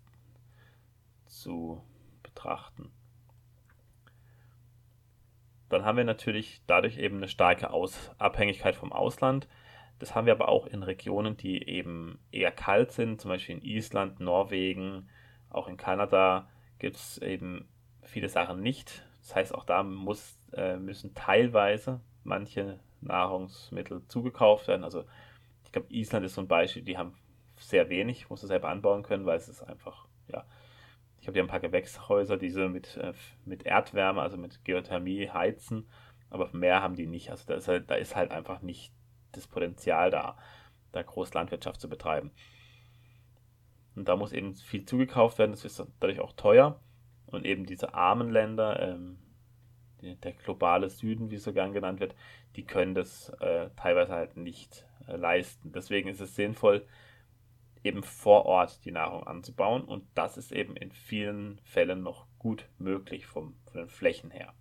zu 1.27 1.83
betrachten. 2.23 2.91
Dann 5.69 5.85
haben 5.85 5.97
wir 5.97 6.05
natürlich 6.05 6.63
dadurch 6.67 6.99
eben 6.99 7.17
eine 7.17 7.29
starke 7.29 7.71
Aus 7.71 8.11
Abhängigkeit 8.19 8.75
vom 8.75 8.93
Ausland. 8.93 9.49
Das 9.99 10.15
haben 10.15 10.27
wir 10.27 10.33
aber 10.33 10.49
auch 10.49 10.67
in 10.67 10.83
Regionen, 10.83 11.37
die 11.37 11.69
eben 11.69 12.19
eher 12.31 12.53
kalt 12.53 12.93
sind, 12.93 13.21
zum 13.21 13.31
Beispiel 13.31 13.57
in 13.57 13.63
Island, 13.63 14.21
Norwegen, 14.21 15.09
auch 15.51 15.69
in 15.69 15.77
Kanada 15.77 16.49
gibt 16.79 16.97
es 16.97 17.19
eben 17.19 17.69
viele 18.03 18.29
Sachen 18.29 18.61
nicht 18.61 19.05
Das 19.23 19.35
heißt, 19.35 19.55
auch 19.55 19.65
da 19.65 19.83
muss, 19.83 20.39
äh, 20.53 20.77
müssen 20.77 21.15
teilweise 21.15 22.01
manche 22.25 22.79
Nahrungsmittel 23.01 24.07
zugekauft 24.09 24.69
werden. 24.69 24.85
Also 24.85 25.05
ich 25.65 25.73
glaube, 25.73 25.93
Island 25.93 26.25
ist 26.25 26.35
so 26.35 26.41
ein 26.41 26.49
Beispiel, 26.49 26.83
die 26.83 26.97
haben 26.97 27.15
sehr 27.57 27.89
wenig, 27.89 28.31
muss 28.31 28.43
es 28.43 28.49
selber 28.49 28.69
anbauen 28.69 29.03
können, 29.03 29.27
weil 29.27 29.37
es 29.37 29.49
ist 29.49 29.63
einfach, 29.63 30.07
ja, 30.29 30.45
ich 31.21 31.27
habe 31.27 31.37
ja 31.37 31.45
ein 31.45 31.49
paar 31.49 31.61
Gewächshäuser, 31.61 32.37
die 32.37 32.51
sie 32.51 32.69
mit, 32.69 32.97
äh, 32.97 33.13
mit 33.45 33.65
Erdwärme, 33.65 34.23
also 34.23 34.37
mit 34.37 34.65
Geothermie 34.65 35.29
heizen, 35.29 35.89
aber 36.31 36.51
mehr 36.53 36.83
haben 36.83 36.95
die 36.95 37.07
nicht. 37.07 37.31
Also 37.31 37.45
da 37.47 37.55
ist 37.55 37.69
halt, 37.69 37.91
da 37.91 37.97
ist 37.97 38.15
halt 38.15 38.31
einfach 38.31 38.63
nicht 38.63 38.93
das 39.33 39.47
Potenzial 39.47 40.11
da, 40.11 40.37
da 40.93 41.03
Großlandwirtschaft 41.03 41.81
zu 41.81 41.89
betreiben. 41.89 42.31
Und 43.95 44.09
da 44.09 44.17
muss 44.17 44.33
eben 44.33 44.55
viel 44.55 44.85
zugekauft 44.85 45.39
werden, 45.39 45.51
das 45.51 45.65
ist 45.65 45.85
dadurch 46.01 46.21
auch 46.21 46.33
teuer. 46.33 46.81
Und 47.27 47.45
eben 47.45 47.67
diese 47.67 47.95
armen 47.95 48.31
Länder, 48.31 48.81
ähm, 48.81 49.19
der 50.01 50.33
globale 50.33 50.89
Süden, 50.89 51.31
wie 51.31 51.35
es 51.35 51.45
so 51.45 51.53
gern 51.53 51.73
genannt 51.73 52.01
wird, 52.01 52.15
die 52.57 52.65
können 52.65 52.95
das 52.95 53.31
äh, 53.41 53.71
teilweise 53.77 54.13
halt 54.13 54.37
nicht 54.37 54.87
äh, 55.07 55.17
leisten. 55.17 55.73
Deswegen 55.73 56.09
ist 56.09 56.21
es 56.21 56.35
sinnvoll, 56.35 56.87
eben 57.85 58.03
vor 58.03 58.47
Ort 58.47 58.85
die 58.85 58.93
Nahrung 58.93 59.27
anzubauen 59.27 59.83
und 59.83 60.07
das 60.15 60.37
ist 60.37 60.53
eben 60.53 60.77
in 60.77 60.93
vielen 60.93 61.61
Fällen 61.65 62.03
noch 62.03 62.27
gut 62.39 62.69
möglich 62.79 63.27
vom, 63.27 63.57
von 63.65 63.81
den 63.81 63.89
Flächen 63.89 64.31
her. 64.31 64.53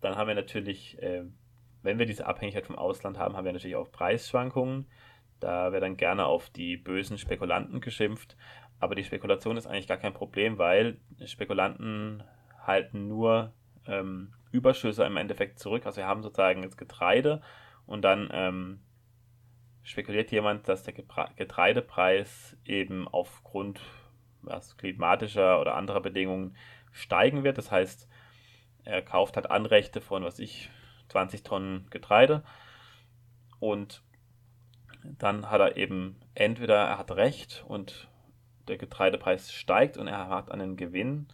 Dann 0.00 0.16
haben 0.16 0.28
wir 0.28 0.34
natürlich, 0.34 1.00
äh, 1.02 1.24
wenn 1.82 1.98
wir 1.98 2.06
diese 2.06 2.26
Abhängigkeit 2.26 2.66
vom 2.66 2.76
Ausland 2.76 3.18
haben, 3.18 3.36
haben 3.36 3.44
wir 3.44 3.52
natürlich 3.52 3.76
auch 3.76 3.90
Preisschwankungen. 3.90 4.86
Da 5.40 5.72
wird 5.72 5.82
dann 5.82 5.96
gerne 5.96 6.26
auf 6.26 6.50
die 6.50 6.76
bösen 6.76 7.18
Spekulanten 7.18 7.80
geschimpft. 7.80 8.36
Aber 8.78 8.94
die 8.94 9.04
Spekulation 9.04 9.56
ist 9.56 9.66
eigentlich 9.66 9.88
gar 9.88 9.96
kein 9.98 10.14
Problem, 10.14 10.58
weil 10.58 10.98
Spekulanten 11.24 12.22
halten 12.66 13.08
nur 13.08 13.52
ähm, 13.86 14.32
Überschüsse 14.52 15.04
im 15.04 15.16
Endeffekt 15.16 15.58
zurück. 15.58 15.86
Also 15.86 15.98
wir 15.98 16.06
haben 16.06 16.22
sozusagen 16.22 16.62
jetzt 16.62 16.78
Getreide 16.78 17.42
und 17.86 18.02
dann 18.02 18.28
ähm, 18.32 18.80
spekuliert 19.82 20.30
jemand, 20.30 20.68
dass 20.68 20.82
der 20.82 20.94
Getreidepreis 20.94 22.56
eben 22.64 23.08
aufgrund 23.08 23.80
was, 24.42 24.76
klimatischer 24.76 25.60
oder 25.60 25.74
anderer 25.74 26.00
Bedingungen 26.00 26.56
steigen 26.92 27.44
wird. 27.44 27.58
Das 27.58 27.70
heißt, 27.70 28.08
er 28.84 29.02
kauft 29.02 29.36
halt 29.36 29.50
Anrechte 29.50 30.00
von, 30.00 30.24
was 30.24 30.38
ich, 30.38 30.70
20 31.10 31.42
Tonnen 31.42 31.86
Getreide 31.90 32.42
und 33.58 34.02
dann 35.18 35.50
hat 35.50 35.60
er 35.60 35.76
eben 35.76 36.16
entweder 36.34 36.76
er 36.76 36.98
hat 36.98 37.10
recht 37.12 37.64
und 37.66 38.08
der 38.68 38.78
Getreidepreis 38.78 39.52
steigt 39.52 39.96
und 39.96 40.08
er 40.08 40.28
hat 40.28 40.50
einen 40.50 40.76
Gewinn 40.76 41.28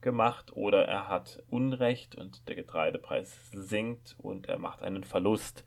gemacht 0.00 0.52
oder 0.54 0.86
er 0.86 1.08
hat 1.08 1.42
Unrecht 1.50 2.14
und 2.14 2.48
der 2.48 2.54
Getreidepreis 2.54 3.50
sinkt 3.52 4.14
und 4.18 4.48
er 4.48 4.58
macht 4.58 4.82
einen 4.82 5.04
Verlust. 5.04 5.64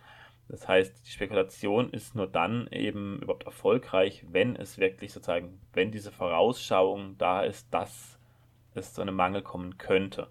Das 0.47 0.67
heißt, 0.67 1.05
die 1.05 1.11
Spekulation 1.11 1.91
ist 1.91 2.15
nur 2.15 2.27
dann 2.27 2.67
eben 2.67 3.21
überhaupt 3.21 3.45
erfolgreich, 3.45 4.25
wenn 4.29 4.55
es 4.55 4.77
wirklich 4.77 5.13
sozusagen, 5.13 5.61
wenn 5.73 5.91
diese 5.91 6.11
Vorausschauung 6.11 7.17
da 7.17 7.41
ist, 7.41 7.73
dass 7.73 8.19
es 8.73 8.93
zu 8.93 9.01
einem 9.01 9.15
Mangel 9.15 9.41
kommen 9.41 9.77
könnte. 9.77 10.27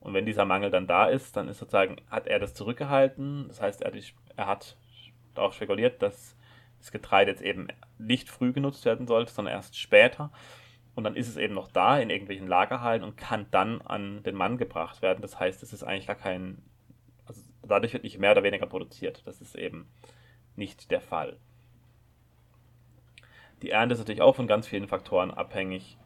Und 0.00 0.14
wenn 0.14 0.26
dieser 0.26 0.44
Mangel 0.44 0.70
dann 0.70 0.86
da 0.86 1.06
ist, 1.06 1.36
dann 1.36 1.48
ist 1.48 1.58
sozusagen, 1.58 1.96
hat 2.10 2.26
er 2.26 2.38
das 2.38 2.54
zurückgehalten. 2.54 3.48
Das 3.48 3.60
heißt, 3.60 3.82
er, 3.82 3.92
er 4.36 4.46
hat 4.46 4.76
darauf 5.34 5.54
spekuliert, 5.54 6.02
dass 6.02 6.36
das 6.78 6.92
Getreide 6.92 7.30
jetzt 7.30 7.42
eben 7.42 7.68
nicht 7.98 8.28
früh 8.28 8.52
genutzt 8.52 8.84
werden 8.84 9.06
sollte, 9.06 9.32
sondern 9.32 9.54
erst 9.54 9.76
später. 9.76 10.30
Und 10.94 11.04
dann 11.04 11.16
ist 11.16 11.28
es 11.28 11.36
eben 11.36 11.54
noch 11.54 11.68
da 11.68 11.98
in 11.98 12.10
irgendwelchen 12.10 12.46
Lagerhallen 12.46 13.02
und 13.02 13.16
kann 13.16 13.46
dann 13.50 13.80
an 13.82 14.22
den 14.22 14.34
Mann 14.34 14.58
gebracht 14.58 15.02
werden. 15.02 15.22
Das 15.22 15.38
heißt, 15.38 15.62
es 15.62 15.72
ist 15.72 15.82
eigentlich 15.82 16.06
gar 16.06 16.16
kein 16.16 16.62
dadurch 17.68 17.92
wird 17.92 18.04
nicht 18.04 18.18
mehr 18.18 18.32
oder 18.32 18.42
weniger 18.42 18.66
produziert. 18.66 19.22
Das 19.26 19.40
ist 19.40 19.54
eben 19.54 19.88
nicht 20.56 20.90
der 20.90 21.00
Fall. 21.00 21.36
Die 23.62 23.70
Ernte 23.70 23.94
ist 23.94 23.98
natürlich 23.98 24.22
auch 24.22 24.36
von 24.36 24.46
ganz 24.46 24.66
vielen 24.66 24.88
Faktoren 24.88 25.30
abhängig. 25.30 25.98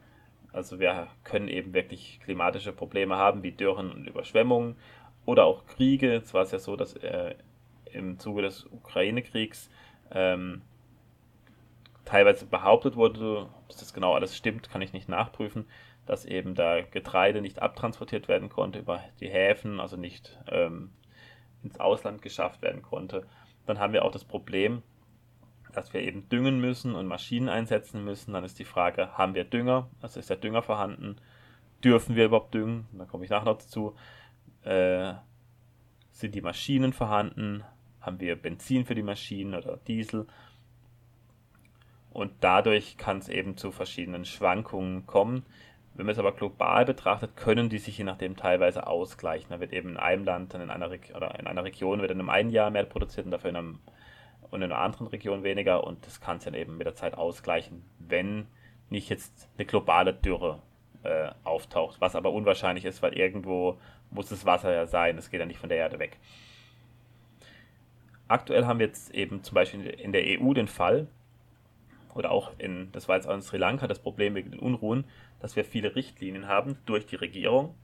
Also 0.53 0.79
wir 0.81 1.09
können 1.25 1.49
eben 1.49 1.73
wirklich 1.73 2.21
klimatische 2.23 2.73
Probleme 2.73 3.17
haben, 3.17 3.43
wie 3.43 3.53
Dürren 3.53 3.91
und 3.91 4.07
Überschwemmungen 4.07 4.77
oder 5.25 5.45
auch 5.45 5.67
Kriege. 5.67 6.15
Es 6.17 6.35
war 6.35 6.43
es 6.43 6.53
ja 6.53 6.59
so, 6.59 6.77
dass 6.77 6.95
äh, 6.97 7.35
im 7.93 8.19
Zuge 8.19 8.43
des 8.43 8.67
Ukraine-Kriegs 8.67 9.71
ähm, 10.11 10.63
teilweise 12.05 12.47
behauptet 12.47 12.97
wurde, 12.97 13.43
ob 13.43 13.69
das 13.69 13.95
genau 13.95 14.15
alles 14.15 14.37
stimmt, 14.37 14.69
kann 14.71 14.83
ich 14.83 14.93
nicht 14.93 15.09
nachprüfen, 15.09 15.67
dass 16.07 16.25
eben 16.25 16.55
da 16.55 16.83
Getreide 16.83 17.41
nicht 17.41 17.63
abtransportiert 17.63 18.29
werden 18.29 18.49
konnte 18.49 18.81
über 18.81 19.03
die 19.21 19.29
Häfen, 19.29 19.81
also 19.81 19.97
nicht 19.97 20.39
ähm, 20.51 20.91
ins 21.63 21.79
Ausland 21.79 22.23
geschafft 22.23 22.61
werden 22.61 22.83
konnte. 22.83 23.27
Dann 23.67 23.79
haben 23.79 23.93
wir 23.93 24.05
auch 24.05 24.11
das 24.11 24.25
Problem, 24.25 24.83
dass 25.73 25.93
wir 25.93 26.01
eben 26.03 26.29
düngen 26.29 26.61
müssen 26.61 26.95
und 26.95 27.07
Maschinen 27.07 27.49
einsetzen 27.49 28.05
müssen. 28.05 28.33
Dann 28.33 28.45
ist 28.45 28.59
die 28.59 28.65
Frage, 28.65 29.17
haben 29.17 29.35
wir 29.35 29.45
Dünger? 29.45 29.89
Also 30.01 30.21
ist 30.21 30.31
der 30.31 30.37
Dünger 30.37 30.63
vorhanden? 30.63 31.17
Dürfen 31.83 32.15
wir 32.17 32.27
überhaupt 32.27 32.55
düngen? 32.55 32.87
Da 32.93 33.05
komme 33.05 33.25
ich 33.25 33.31
nachher 33.31 33.47
noch 33.47 33.59
dazu. 33.59 33.97
Äh, 34.63 35.15
sind 36.13 36.35
die 36.35 36.43
Maschinen 36.43 36.93
vorhanden? 36.93 37.65
Haben 38.01 38.21
wir 38.21 38.37
Benzin 38.37 38.85
für 38.85 38.95
die 38.95 39.03
Maschinen 39.03 39.55
oder 39.55 39.79
Diesel? 39.89 40.27
Und 42.13 42.33
dadurch 42.41 42.99
kann 42.99 43.19
es 43.19 43.29
eben 43.29 43.57
zu 43.57 43.73
verschiedenen 43.73 44.25
Schwankungen 44.25 45.07
kommen. 45.07 45.45
Wenn 45.95 46.07
man 46.07 46.13
es 46.13 46.19
aber 46.19 46.33
global 46.33 46.85
betrachtet, 46.85 47.37
können 47.37 47.69
die 47.69 47.79
sich 47.79 47.99
je 47.99 48.05
nachdem 48.05 48.37
teilweise 48.37 48.87
ausgleichen. 48.87 49.51
Da 49.51 49.61
wird 49.61 49.73
eben 49.73 49.91
in 49.91 49.97
einem 49.97 50.25
Land, 50.25 50.55
dann 50.55 50.63
in 50.63 50.71
einer, 50.71 50.89
oder 50.89 51.39
in 51.39 51.47
einer 51.47 51.65
Region 51.65 52.01
wird 52.01 52.11
in 52.11 52.21
einem 52.21 52.31
einen 52.31 52.51
Jahr 52.51 52.71
mehr 52.71 52.85
produziert 52.85 53.27
und 53.27 53.33
dafür 53.33 53.51
in, 53.51 53.57
einem, 53.57 53.79
und 54.53 54.63
in 54.63 54.71
einer 54.71 54.81
anderen 54.81 55.09
Region 55.09 55.43
weniger. 55.43 55.85
Und 55.85 56.07
das 56.07 56.21
kann 56.21 56.37
es 56.37 56.45
dann 56.45 56.55
eben 56.55 56.77
mit 56.77 56.87
der 56.87 56.95
Zeit 56.95 57.15
ausgleichen, 57.15 57.83
wenn 57.99 58.47
nicht 58.91 59.09
jetzt 59.09 59.49
eine 59.57 59.67
globale 59.67 60.13
Dürre 60.13 60.61
äh, 61.03 61.31
auftaucht. 61.43 62.01
Was 62.01 62.15
aber 62.15 62.33
unwahrscheinlich 62.33 62.85
ist, 62.85 63.03
weil 63.03 63.15
irgendwo 63.15 63.79
muss 64.11 64.29
das 64.29 64.45
Wasser 64.45 64.73
ja 64.73 64.87
sein. 64.87 65.17
Es 65.17 65.31
geht 65.31 65.41
ja 65.41 65.47
nicht 65.47 65.59
von 65.59 65.71
der 65.71 65.79
Erde 65.79 65.99
weg. 65.99 66.19
Aktuell 68.29 68.67
haben 68.67 68.79
wir 68.79 68.87
jetzt 68.87 69.13
eben 69.15 69.43
zum 69.43 69.55
Beispiel 69.55 69.87
in 69.87 70.13
der 70.13 70.23
EU 70.23 70.53
den 70.53 70.69
Fall, 70.69 71.09
oder 72.15 72.31
auch 72.31 72.53
in, 72.59 72.93
das 72.93 73.09
war 73.09 73.17
jetzt 73.17 73.27
auch 73.27 73.35
in 73.35 73.41
Sri 73.41 73.57
Lanka 73.57 73.87
das 73.87 73.99
Problem 73.99 74.35
wegen 74.35 74.51
den 74.51 74.61
Unruhen, 74.61 75.05
dass 75.41 75.57
wir 75.57 75.65
viele 75.65 75.97
Richtlinien 75.97 76.47
haben 76.47 76.77
durch 76.85 77.07
die 77.07 77.17
Regierung 77.17 77.75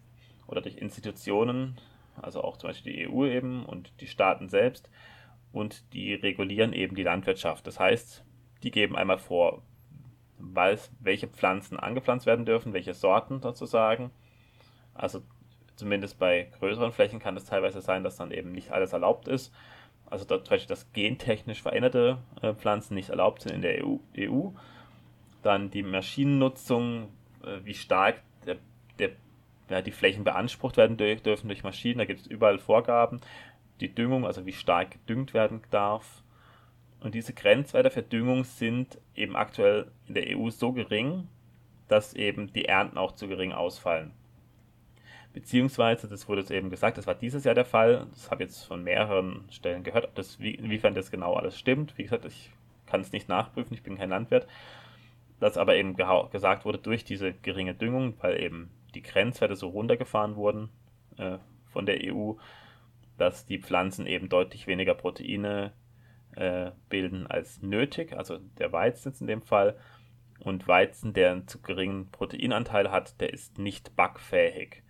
oder 0.47 0.61
durch 0.61 0.77
Institutionen, 0.77 1.79
also 2.21 2.43
auch 2.43 2.59
zum 2.59 2.69
Beispiel 2.69 2.93
die 2.93 3.09
EU 3.09 3.25
eben 3.25 3.65
und 3.65 3.91
die 4.01 4.07
Staaten 4.07 4.51
selbst 4.51 4.91
und 5.53 5.93
die 5.93 6.15
regulieren 6.15 6.73
eben 6.73 6.95
die 6.95 7.03
Landwirtschaft. 7.03 7.67
Das 7.67 7.79
heißt, 7.81 8.25
die 8.63 8.71
geben 8.71 8.97
einmal 8.97 9.19
vor, 9.19 9.63
welche 11.01 11.29
Pflanzen 11.29 11.79
angepflanzt 11.79 12.27
werden 12.27 12.47
dürfen, 12.47 12.73
welche 12.73 12.95
Sorten 12.95 13.41
sozusagen. 13.41 14.11
Also 14.95 15.23
zumindest 15.77 16.19
bei 16.19 16.51
größeren 16.59 16.93
Flächen 16.93 17.19
kann 17.19 17.37
es 17.37 17.45
teilweise 17.45 17.81
sein, 17.81 18.05
dass 18.05 18.17
dann 18.17 18.31
eben 18.31 18.53
nicht 18.53 18.71
alles 18.71 18.93
erlaubt 18.93 19.29
ist 19.29 19.53
also 20.11 20.25
zum 20.25 20.39
Beispiel, 20.39 20.69
dass 20.69 20.93
gentechnisch 20.93 21.63
veränderte 21.63 22.19
äh, 22.41 22.55
Pflanzen 22.55 22.95
nicht 22.95 23.11
erlaubt 23.11 23.43
sind 23.43 23.53
in 23.53 23.63
der 23.63 23.85
EU. 23.85 23.97
EU. 24.17 24.51
Dann 25.43 25.71
die 25.71 25.83
Maschinennutzung, 25.83 27.09
äh, 27.45 27.59
wie 27.65 27.75
stark 27.75 28.23
der, 28.47 28.57
der, 28.99 29.11
ja, 29.69 29.83
die 29.83 29.93
Flächen 29.93 30.25
beansprucht 30.25 30.77
werden 30.77 30.97
dürfen 30.97 31.49
durch 31.49 31.63
Maschinen. 31.63 31.99
Da 31.99 32.05
gibt 32.07 32.21
es 32.21 32.27
überall 32.27 32.59
Vorgaben. 32.59 33.21
Die 33.81 33.95
Düngung, 33.95 34.27
also 34.27 34.47
wie 34.47 34.53
stark 34.53 34.93
gedüngt 34.93 35.35
werden 35.35 35.63
darf. 35.71 36.23
Und 37.01 37.15
diese 37.15 37.33
Grenzwerte 37.33 37.91
für 37.91 38.03
Düngung 38.03 38.45
sind 38.45 38.99
eben 39.15 39.37
aktuell 39.37 39.91
in 40.09 40.15
der 40.15 40.37
EU 40.37 40.51
so 40.51 40.73
gering, 40.73 41.29
dass 41.87 42.15
eben 42.15 42.53
die 42.53 42.65
Ernten 42.65 42.99
auch 42.99 43.13
zu 43.13 43.29
gering 43.29 43.53
ausfallen. 43.53 44.13
Beziehungsweise, 45.33 46.09
das 46.09 46.29
wurde 46.29 46.41
es 46.41 46.51
eben 46.51 46.71
gesagt, 46.71 46.99
das 46.99 47.07
war 47.07 47.15
dieses 47.15 47.45
Jahr 47.45 47.55
der 47.55 47.65
Fall. 47.65 48.07
Das 48.11 48.31
habe 48.31 48.43
ich 48.43 48.51
jetzt 48.51 48.65
von 48.65 48.83
mehreren 48.83 49.45
Stellen 49.51 49.85
gehört, 49.85 50.07
ob 50.07 50.15
das, 50.15 50.41
wie, 50.41 50.55
inwiefern 50.55 50.95
das 50.95 51.11
genau 51.11 51.35
alles 51.35 51.59
stimmt. 51.59 51.97
Wie 51.97 52.03
gesagt, 52.03 52.25
ich 52.25 52.51
kann 52.87 53.03
es 53.03 53.13
nicht 53.13 53.29
nachprüfen, 53.29 53.75
ich 53.75 53.83
bin 53.83 53.99
kein 53.99 54.11
Landwirt. 54.11 54.49
Das 55.39 55.57
aber 55.57 55.77
eben 55.77 55.95
gesagt 55.95 56.65
wurde 56.65 56.79
durch 56.79 57.05
diese 57.05 57.33
geringe 57.33 57.75
Düngung, 57.75 58.15
weil 58.21 58.43
eben 58.43 58.71
die 58.95 59.03
Grenzwerte 59.03 59.55
so 59.55 59.69
runtergefahren 59.69 60.35
wurden 60.37 60.71
äh, 61.19 61.39
von 61.67 61.87
der 61.87 62.01
EU, 62.03 62.33
dass 63.19 63.47
die 63.47 63.59
Pflanzen 63.59 64.07
eben 64.07 64.29
deutlich 64.29 64.67
weniger 64.67 64.95
Proteine 64.95 65.73
äh, 66.37 66.71
bilden 66.89 67.27
als 67.27 67.63
nötig, 67.63 68.13
also 68.13 68.39
der 68.59 68.73
Weizen 68.73 69.13
in 69.21 69.27
dem 69.27 69.43
Fall. 69.43 69.77
Und 70.41 70.69
Weizen, 70.69 71.13
der 71.13 71.33
einen 71.33 71.49
zu 71.49 71.61
geringen 71.61 72.11
Proteinanteil 72.11 72.91
hat, 72.93 73.21
der 73.21 73.33
ist 73.33 73.59
nicht 73.59 73.97
backfähig. 73.97 74.85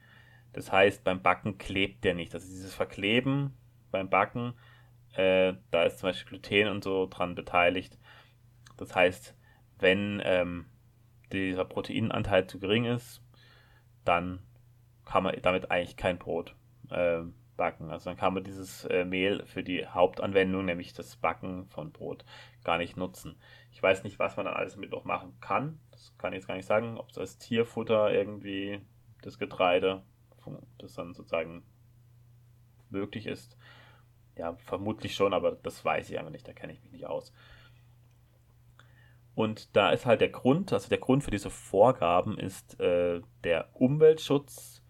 Das 0.53 0.71
heißt, 0.71 1.05
beim 1.05 1.23
Backen 1.23 1.57
klebt 1.57 2.05
der 2.05 2.15
nicht. 2.15 2.35
Also 2.35 2.47
dieses 2.49 2.75
Verkleben 2.75 3.57
beim 3.91 4.11
Backen, 4.11 4.53
äh, 5.15 5.55
da 5.71 5.85
ist 5.85 6.01
zum 6.01 6.11
Beispiel 6.11 6.39
Gluten 6.39 6.69
und 6.69 6.85
so 6.85 7.07
dran 7.07 7.35
beteiligt. 7.35 7.99
Das 8.77 8.95
heißt, 8.95 9.35
wenn 9.79 10.21
ähm, 10.25 10.67
dieser 11.33 11.65
Proteinanteil 11.65 12.47
zu 12.47 12.59
gering 12.59 12.85
ist, 12.85 13.23
dann 14.05 14.41
kann 15.05 15.23
man 15.23 15.35
damit 15.41 15.71
eigentlich 15.71 15.97
kein 15.97 16.19
Brot 16.19 16.55
äh, 16.91 17.23
backen. 17.59 17.91
Also 17.91 18.09
dann 18.09 18.17
kann 18.17 18.33
man 18.33 18.45
dieses 18.45 18.87
äh, 18.87 19.05
Mehl 19.05 19.45
für 19.45 19.63
die 19.63 19.87
Hauptanwendung, 19.87 20.65
nämlich 20.65 20.95
das 20.95 21.17
Backen 21.17 21.67
von 21.67 21.93
Brot, 21.93 22.25
gar 22.65 22.79
nicht 22.79 22.97
nutzen. 22.97 23.37
Ich 23.71 23.83
weiß 23.83 24.05
nicht, 24.05 24.19
was 24.19 24.39
man 24.39 24.47
dann 24.47 24.55
alles 24.55 24.77
mit 24.77 24.91
noch 24.91 25.05
machen 25.05 25.37
kann. 25.43 25.79
Das 25.91 26.17
kann 26.17 26.33
ich 26.33 26.39
jetzt 26.39 26.49
gar 26.49 26.57
nicht 26.57 26.65
sagen, 26.67 26.97
ob 26.97 27.11
es 27.11 27.19
als 27.19 27.37
Tierfutter 27.37 28.11
irgendwie 28.11 28.81
das 29.21 29.39
Getreide, 29.39 30.03
das 30.79 30.95
dann 30.95 31.13
sozusagen 31.13 31.63
möglich 32.89 33.27
ist. 33.27 33.59
Ja, 34.37 34.55
vermutlich 34.55 35.15
schon, 35.15 35.35
aber 35.35 35.53
das 35.53 35.85
weiß 35.85 36.09
ich 36.09 36.19
einfach 36.19 36.31
nicht, 36.31 36.49
da 36.49 36.55
kenne 36.55 36.73
ich 36.73 36.81
mich 36.83 36.93
nicht 36.93 37.07
aus. 37.07 37.35
Und 39.35 39.77
da 39.77 39.91
ist 39.91 40.07
halt 40.07 40.21
der 40.21 40.31
Grund, 40.31 40.73
also 40.73 40.89
der 40.89 40.99
Grund 40.99 41.23
für 41.23 41.31
diese 41.31 41.51
Vorgaben 41.51 42.39
ist 42.39 42.81
äh, 42.81 43.21
der 43.45 43.69
Umweltschutz, 43.75 44.83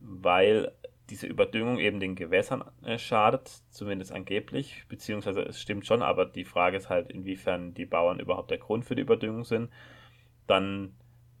weil 0.00 0.72
diese 1.10 1.26
Überdüngung 1.26 1.78
eben 1.78 2.00
den 2.00 2.14
Gewässern 2.14 2.64
äh, 2.82 2.98
schadet, 2.98 3.48
zumindest 3.70 4.12
angeblich, 4.12 4.84
beziehungsweise 4.88 5.42
es 5.42 5.60
stimmt 5.60 5.86
schon, 5.86 6.02
aber 6.02 6.24
die 6.24 6.44
Frage 6.44 6.76
ist 6.76 6.88
halt, 6.88 7.10
inwiefern 7.10 7.74
die 7.74 7.86
Bauern 7.86 8.20
überhaupt 8.20 8.50
der 8.50 8.58
Grund 8.58 8.84
für 8.84 8.94
die 8.94 9.02
Überdüngung 9.02 9.44
sind. 9.44 9.70
Dann 10.46 10.94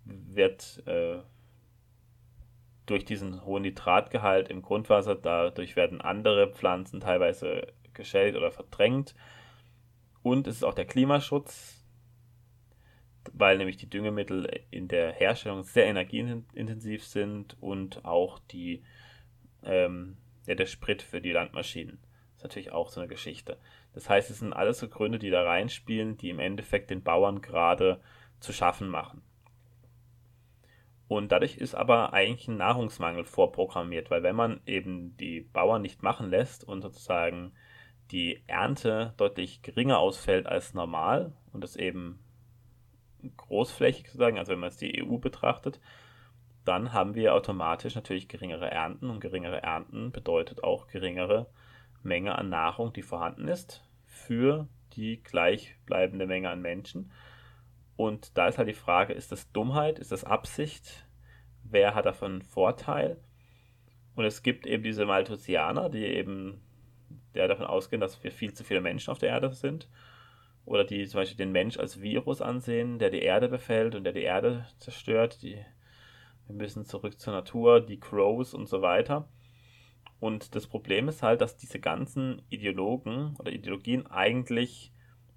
wird 0.04 0.82
äh, 0.86 1.20
durch 2.86 3.04
diesen 3.06 3.44
hohen 3.44 3.62
Nitratgehalt 3.62 4.50
im 4.50 4.60
Grundwasser, 4.60 5.14
dadurch 5.14 5.76
werden 5.76 6.00
andere 6.00 6.52
Pflanzen 6.52 7.00
teilweise 7.00 7.72
geschädigt 7.94 8.36
oder 8.36 8.50
verdrängt. 8.50 9.14
Und 10.22 10.46
es 10.46 10.56
ist 10.56 10.64
auch 10.64 10.74
der 10.74 10.86
Klimaschutz, 10.86 11.82
weil 13.32 13.56
nämlich 13.56 13.78
die 13.78 13.88
Düngemittel 13.88 14.48
in 14.70 14.88
der 14.88 15.12
Herstellung 15.12 15.62
sehr 15.62 15.86
energieintensiv 15.86 17.04
sind 17.04 17.56
und 17.62 18.04
auch 18.04 18.38
die 18.38 18.82
ähm, 19.64 20.16
ja, 20.46 20.54
der 20.54 20.66
Sprit 20.66 21.02
für 21.02 21.20
die 21.20 21.32
Landmaschinen. 21.32 21.98
Das 22.00 22.36
ist 22.38 22.42
natürlich 22.44 22.72
auch 22.72 22.88
so 22.88 23.00
eine 23.00 23.08
Geschichte. 23.08 23.58
Das 23.92 24.08
heißt, 24.08 24.30
es 24.30 24.40
sind 24.40 24.52
alles 24.52 24.78
so 24.78 24.88
Gründe, 24.88 25.18
die 25.18 25.30
da 25.30 25.42
reinspielen, 25.42 26.16
die 26.16 26.30
im 26.30 26.40
Endeffekt 26.40 26.90
den 26.90 27.02
Bauern 27.02 27.40
gerade 27.40 28.00
zu 28.40 28.52
schaffen 28.52 28.88
machen. 28.88 29.22
Und 31.06 31.32
dadurch 31.32 31.58
ist 31.58 31.74
aber 31.74 32.12
eigentlich 32.12 32.48
ein 32.48 32.56
Nahrungsmangel 32.56 33.24
vorprogrammiert, 33.24 34.10
weil 34.10 34.22
wenn 34.22 34.36
man 34.36 34.60
eben 34.66 35.16
die 35.16 35.42
Bauern 35.42 35.82
nicht 35.82 36.02
machen 36.02 36.30
lässt 36.30 36.64
und 36.64 36.82
sozusagen 36.82 37.52
die 38.10 38.42
Ernte 38.46 39.14
deutlich 39.16 39.62
geringer 39.62 39.98
ausfällt 39.98 40.46
als 40.46 40.74
normal 40.74 41.32
und 41.52 41.62
das 41.62 41.76
eben 41.76 42.18
großflächig 43.36 44.06
sozusagen, 44.06 44.38
also 44.38 44.52
wenn 44.52 44.60
man 44.60 44.68
es 44.68 44.76
die 44.76 45.02
EU 45.02 45.18
betrachtet, 45.18 45.80
dann 46.64 46.92
haben 46.92 47.14
wir 47.14 47.34
automatisch 47.34 47.94
natürlich 47.94 48.28
geringere 48.28 48.70
Ernten 48.70 49.10
und 49.10 49.20
geringere 49.20 49.62
Ernten 49.62 50.12
bedeutet 50.12 50.64
auch 50.64 50.86
geringere 50.86 51.46
Menge 52.02 52.36
an 52.36 52.48
Nahrung, 52.48 52.92
die 52.92 53.02
vorhanden 53.02 53.48
ist 53.48 53.82
für 54.06 54.68
die 54.94 55.22
gleichbleibende 55.22 56.26
Menge 56.26 56.50
an 56.50 56.62
Menschen. 56.62 57.10
Und 57.96 58.36
da 58.36 58.48
ist 58.48 58.58
halt 58.58 58.68
die 58.68 58.74
Frage, 58.74 59.12
ist 59.12 59.32
das 59.32 59.50
Dummheit, 59.52 59.98
ist 59.98 60.12
das 60.12 60.24
Absicht? 60.24 61.06
Wer 61.64 61.94
hat 61.94 62.06
davon 62.06 62.42
Vorteil? 62.42 63.18
Und 64.14 64.24
es 64.24 64.42
gibt 64.42 64.66
eben 64.66 64.82
diese 64.82 65.06
Malthusianer, 65.06 65.88
die 65.88 66.04
eben 66.04 66.60
der 67.34 67.48
davon 67.48 67.66
ausgehen, 67.66 68.00
dass 68.00 68.22
wir 68.22 68.30
viel 68.30 68.54
zu 68.54 68.64
viele 68.64 68.80
Menschen 68.80 69.10
auf 69.10 69.18
der 69.18 69.30
Erde 69.30 69.52
sind. 69.52 69.88
Oder 70.64 70.84
die 70.84 71.06
zum 71.06 71.20
Beispiel 71.20 71.36
den 71.36 71.52
Mensch 71.52 71.78
als 71.78 72.00
Virus 72.00 72.40
ansehen, 72.40 72.98
der 72.98 73.10
die 73.10 73.22
Erde 73.22 73.48
befällt 73.48 73.94
und 73.94 74.04
der 74.04 74.12
die 74.12 74.22
Erde 74.22 74.66
zerstört, 74.78 75.42
die 75.42 75.58
wir 76.46 76.56
müssen 76.56 76.84
zurück 76.84 77.18
zur 77.18 77.32
Natur, 77.32 77.80
die 77.80 78.00
Crows 78.00 78.54
und 78.54 78.68
so 78.68 78.82
weiter. 78.82 79.28
Und 80.20 80.54
das 80.54 80.66
Problem 80.66 81.08
ist 81.08 81.22
halt, 81.22 81.40
dass 81.40 81.56
diese 81.56 81.80
ganzen 81.80 82.42
Ideologen 82.48 83.36
oder 83.38 83.52
Ideologien 83.52 84.06
eigentlich 84.06 84.92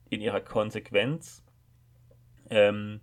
in 0.09 0.21
ihrer 0.21 0.41
Konsequenz 0.41 1.43
ähm, 2.49 3.01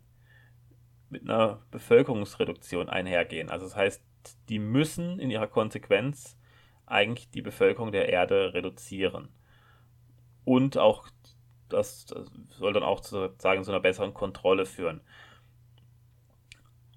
mit 1.11 1.23
einer 1.23 1.63
Bevölkerungsreduktion 1.71 2.89
einhergehen. 2.89 3.51
Also 3.51 3.67
das 3.67 3.77
heißt, 3.77 4.03
die 4.49 4.59
müssen 4.59 5.19
in 5.19 5.31
ihrer 5.31 5.47
Konsequenz 5.47 6.39
eigentlich 6.87 7.31
die 7.31 7.43
Bevölkerung 7.43 7.93
der 7.93 8.09
Erde 8.09 8.55
reduzieren. 8.55 9.29
Und 10.45 10.77
auch 10.77 11.09
das, 11.69 12.07
das 12.07 12.31
soll 12.51 12.73
dann 12.73 12.83
auch 12.83 13.03
sozusagen 13.03 13.65
zu 13.65 13.71
einer 13.71 13.81
besseren 13.81 14.15
Kontrolle 14.15 14.67
führen. 14.67 15.01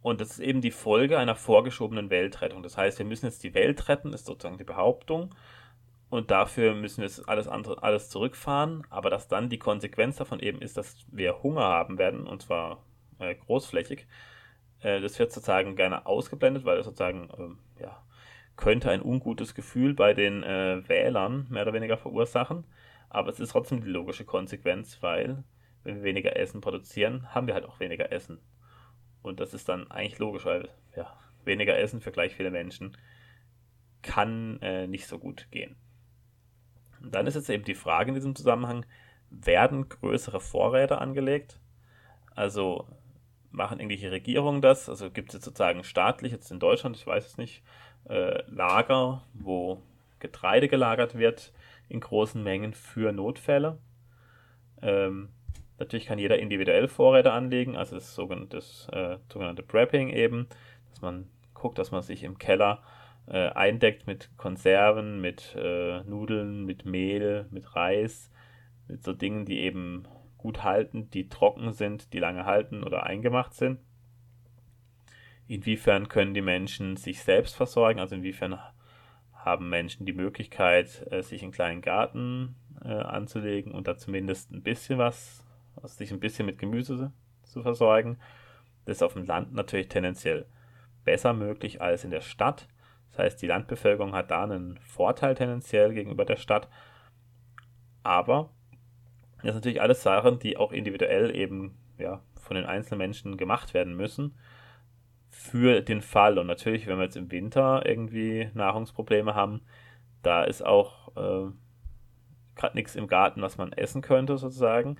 Und 0.08 0.22
das 0.22 0.32
ist 0.32 0.40
eben 0.40 0.62
die 0.62 0.72
Folge 0.72 1.20
einer 1.20 1.36
vorgeschobenen 1.36 2.10
Weltrettung. 2.10 2.64
Das 2.64 2.78
heißt, 2.78 2.98
wir 2.98 3.06
müssen 3.06 3.26
jetzt 3.26 3.44
die 3.44 3.54
Welt 3.54 3.90
retten, 3.90 4.14
ist 4.14 4.26
sozusagen 4.26 4.58
die 4.58 4.64
Behauptung. 4.64 5.36
Und 6.10 6.32
dafür 6.32 6.76
müssen 6.76 7.02
wir 7.02 7.12
alles 7.28 7.50
andere, 7.50 7.84
alles 7.84 8.10
zurückfahren. 8.10 8.88
Aber 8.90 9.10
dass 9.10 9.28
dann 9.28 9.50
die 9.50 9.60
Konsequenz 9.60 10.16
davon 10.16 10.40
eben 10.40 10.62
ist, 10.62 10.78
dass 10.78 10.96
wir 11.12 11.44
Hunger 11.44 11.64
haben 11.64 11.98
werden, 11.98 12.26
und 12.26 12.42
zwar 12.42 12.86
äh, 13.20 13.36
großflächig, 13.36 14.08
äh, 14.80 15.02
das 15.02 15.20
wird 15.20 15.34
sozusagen 15.34 15.76
gerne 15.76 16.06
ausgeblendet, 16.06 16.64
weil 16.64 16.78
es 16.78 16.86
sozusagen, 16.86 17.30
äh, 17.78 17.82
ja, 17.84 18.02
könnte 18.56 18.90
ein 18.90 19.02
ungutes 19.02 19.56
Gefühl 19.56 19.94
bei 19.94 20.14
den 20.14 20.42
äh, 20.42 20.88
Wählern 20.88 21.48
mehr 21.50 21.64
oder 21.64 21.74
weniger 21.74 21.98
verursachen. 21.98 22.64
Aber 23.10 23.30
es 23.30 23.42
ist 23.42 23.52
trotzdem 23.52 23.82
die 23.82 23.90
logische 23.90 24.24
Konsequenz, 24.24 25.04
weil 25.04 25.44
wenn 25.84 25.98
wir 25.98 26.04
weniger 26.04 26.38
Essen 26.38 26.62
produzieren, 26.62 27.36
haben 27.36 27.48
wir 27.48 27.56
halt 27.56 27.66
auch 27.66 27.82
weniger 27.82 28.10
Essen. 28.14 28.40
Und 29.28 29.40
das 29.40 29.54
ist 29.54 29.70
dann 29.70 29.90
eigentlich 29.92 30.20
logisch, 30.20 30.46
weil 30.46 30.70
ja, 30.96 31.18
weniger 31.44 31.78
Essen 31.78 32.02
für 32.02 32.12
gleich 32.12 32.36
viele 32.36 32.52
Menschen 32.52 32.98
kann 34.02 34.60
äh, 34.62 34.88
nicht 34.88 35.08
so 35.08 35.20
gut 35.20 35.48
gehen. 35.52 35.76
Und 37.02 37.14
dann 37.14 37.28
ist 37.28 37.36
jetzt 37.36 37.50
eben 37.50 37.64
die 37.64 37.76
Frage 37.76 38.10
in 38.10 38.16
diesem 38.16 38.36
Zusammenhang, 38.36 38.86
werden 39.30 39.90
größere 39.90 40.40
Vorräte 40.40 41.00
angelegt? 41.00 41.60
Also 42.36 42.88
machen 43.52 43.80
irgendwelche 43.80 44.12
Regierungen 44.12 44.62
das? 44.62 44.90
Also 44.90 45.12
gibt 45.12 45.30
es 45.30 45.36
jetzt 45.36 45.46
sozusagen 45.46 45.84
staatlich, 45.84 46.32
jetzt 46.32 46.52
in 46.52 46.60
Deutschland, 46.60 46.96
ich 46.96 47.06
weiß 47.06 47.26
es 47.26 47.38
nicht, 47.38 47.64
äh, 48.10 48.44
Lager, 48.50 49.24
wo 49.34 49.82
Getreide 50.20 50.68
gelagert 50.68 51.18
wird 51.18 51.54
in 51.90 52.00
großen 52.00 52.42
Mengen 52.42 52.74
für 52.74 53.12
Notfälle? 53.12 53.78
Ähm, 54.82 55.30
Natürlich 55.80 56.08
kann 56.08 56.20
jeder 56.20 56.40
individuell 56.40 56.88
Vorräte 56.88 57.32
anlegen, 57.32 57.76
also 57.76 57.96
das 57.96 58.16
sogenannte, 58.16 58.58
das, 58.58 58.88
äh, 58.92 59.18
sogenannte 59.32 59.64
Prepping 59.64 60.10
eben, 60.10 60.48
dass 60.90 61.02
man 61.02 61.30
guckt, 61.54 61.78
dass 61.78 61.92
man 61.92 62.02
sich 62.02 62.24
im 62.24 62.38
Keller 62.38 62.82
äh, 63.28 63.50
eindeckt 63.50 64.08
mit 64.08 64.30
Konserven, 64.38 65.22
mit 65.22 65.56
äh, 65.56 66.02
Nudeln, 66.04 66.66
mit 66.66 66.86
Mehl, 66.86 67.48
mit 67.52 67.76
Reis, 67.76 68.32
mit 68.88 69.04
so 69.04 69.14
Dingen, 69.14 69.46
die 69.46 69.60
eben 69.60 70.08
gut 70.38 70.64
halten, 70.64 71.10
die 71.12 71.30
trocken 71.30 71.74
sind, 71.74 72.14
die 72.14 72.20
lange 72.20 72.46
halten 72.46 72.84
oder 72.84 73.04
eingemacht 73.04 73.54
sind. 73.54 73.80
Inwiefern 75.48 76.10
können 76.10 76.34
die 76.34 76.42
Menschen 76.42 76.98
sich 76.98 77.22
selbst 77.22 77.56
versorgen, 77.56 78.00
also 78.00 78.16
inwiefern 78.16 78.60
haben 79.34 79.70
Menschen 79.70 80.06
die 80.06 80.14
Möglichkeit, 80.14 81.06
äh, 81.12 81.22
sich 81.22 81.44
einen 81.44 81.52
kleinen 81.52 81.82
Garten 81.82 82.56
äh, 82.84 82.90
anzulegen 82.90 83.72
und 83.72 83.88
da 83.88 83.98
zumindest 83.98 84.52
ein 84.52 84.64
bisschen 84.64 84.98
was 84.98 85.44
also 85.82 85.96
sich 85.96 86.12
ein 86.12 86.20
bisschen 86.20 86.46
mit 86.46 86.60
Gemüse 86.60 87.12
zu 87.44 87.62
versorgen. 87.62 88.18
Das 88.86 88.98
ist 88.98 89.04
auf 89.04 89.14
dem 89.14 89.26
Land 89.26 89.54
natürlich 89.54 89.90
tendenziell 89.90 90.46
besser 91.04 91.34
möglich 91.34 91.82
als 91.82 92.04
in 92.04 92.12
der 92.12 92.22
Stadt. 92.22 92.68
Das 93.10 93.20
heißt, 93.20 93.42
die 93.42 93.48
Landbevölkerung 93.48 94.14
hat 94.14 94.32
da 94.32 94.44
einen 94.44 94.78
Vorteil 94.80 95.36
tendenziell 95.36 95.94
gegenüber 95.94 96.26
der 96.26 96.36
Stadt. 96.36 96.70
Aber 98.04 98.50
das 99.38 99.44
sind 99.44 99.56
natürlich 99.56 99.82
alles 99.82 100.04
Sachen, 100.04 100.40
die 100.40 100.58
auch 100.58 100.72
individuell 100.72 101.36
eben 101.36 101.78
ja, 101.98 102.22
von 102.40 102.56
den 102.56 102.66
einzelnen 102.66 103.00
Menschen 103.00 103.38
gemacht 103.38 103.74
werden 103.74 103.96
müssen 103.96 104.38
für 105.30 105.82
den 105.82 106.02
Fall. 106.02 106.38
Und 106.38 106.48
natürlich, 106.48 106.88
wenn 106.88 106.98
wir 106.98 107.06
jetzt 107.06 107.18
im 107.18 107.32
Winter 107.32 107.86
irgendwie 107.86 108.50
Nahrungsprobleme 108.54 109.36
haben, 109.36 109.62
da 110.24 110.44
ist 110.44 110.66
auch 110.66 111.16
äh, 111.16 111.52
gerade 112.56 112.76
nichts 112.76 112.96
im 112.96 113.08
Garten, 113.08 113.42
was 113.42 113.58
man 113.58 113.72
essen 113.74 114.02
könnte 114.02 114.38
sozusagen 114.38 114.98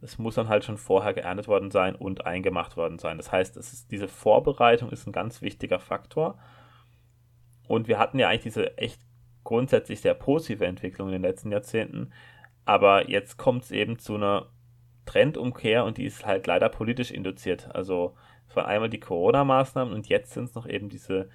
es 0.00 0.18
muss 0.18 0.34
dann 0.34 0.48
halt 0.48 0.64
schon 0.64 0.76
vorher 0.76 1.14
geerntet 1.14 1.48
worden 1.48 1.70
sein 1.70 1.94
und 1.94 2.26
eingemacht 2.26 2.76
worden 2.76 2.98
sein. 2.98 3.16
Das 3.16 3.32
heißt, 3.32 3.56
ist, 3.56 3.90
diese 3.90 4.08
Vorbereitung 4.08 4.90
ist 4.90 5.06
ein 5.06 5.12
ganz 5.12 5.42
wichtiger 5.42 5.78
Faktor. 5.78 6.38
Und 7.66 7.88
wir 7.88 7.98
hatten 7.98 8.18
ja 8.18 8.28
eigentlich 8.28 8.42
diese 8.42 8.76
echt 8.78 9.00
grundsätzlich 9.42 10.00
sehr 10.00 10.14
positive 10.14 10.66
Entwicklung 10.66 11.08
in 11.08 11.12
den 11.12 11.22
letzten 11.22 11.50
Jahrzehnten. 11.50 12.12
Aber 12.64 13.08
jetzt 13.08 13.36
kommt 13.38 13.64
es 13.64 13.70
eben 13.70 13.98
zu 13.98 14.16
einer 14.16 14.50
Trendumkehr 15.06 15.84
und 15.84 15.98
die 15.98 16.04
ist 16.04 16.26
halt 16.26 16.46
leider 16.46 16.68
politisch 16.68 17.10
induziert. 17.10 17.74
Also 17.74 18.14
es 18.48 18.56
waren 18.56 18.66
einmal 18.66 18.90
die 18.90 19.00
Corona-Maßnahmen 19.00 19.94
und 19.94 20.08
jetzt 20.08 20.32
sind 20.32 20.44
es 20.44 20.54
noch 20.54 20.68
eben 20.68 20.88
diese 20.88 21.30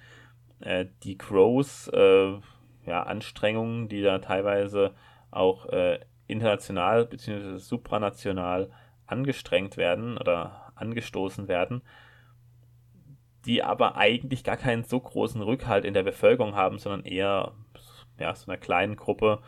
äh, 0.60 0.86
die 1.02 1.18
Growth 1.18 1.90
äh, 1.92 2.38
ja, 2.86 3.02
Anstrengungen, 3.02 3.88
die 3.88 4.02
da 4.02 4.18
teilweise 4.18 4.94
auch 5.30 5.66
äh, 5.66 6.00
international 6.32 7.06
bzw. 7.06 7.58
supranational 7.58 8.70
angestrengt 9.06 9.76
werden 9.76 10.18
oder 10.18 10.72
angestoßen 10.74 11.48
werden, 11.48 11.82
die 13.44 13.62
aber 13.62 13.96
eigentlich 13.96 14.44
gar 14.44 14.56
keinen 14.56 14.84
so 14.84 15.00
großen 15.00 15.42
Rückhalt 15.42 15.84
in 15.84 15.94
der 15.94 16.02
Bevölkerung 16.02 16.54
haben, 16.54 16.78
sondern 16.78 17.04
eher 17.04 17.52
ja, 18.18 18.34
so 18.34 18.50
einer 18.50 18.60
kleinen 18.60 18.96
Gruppe, 18.96 19.42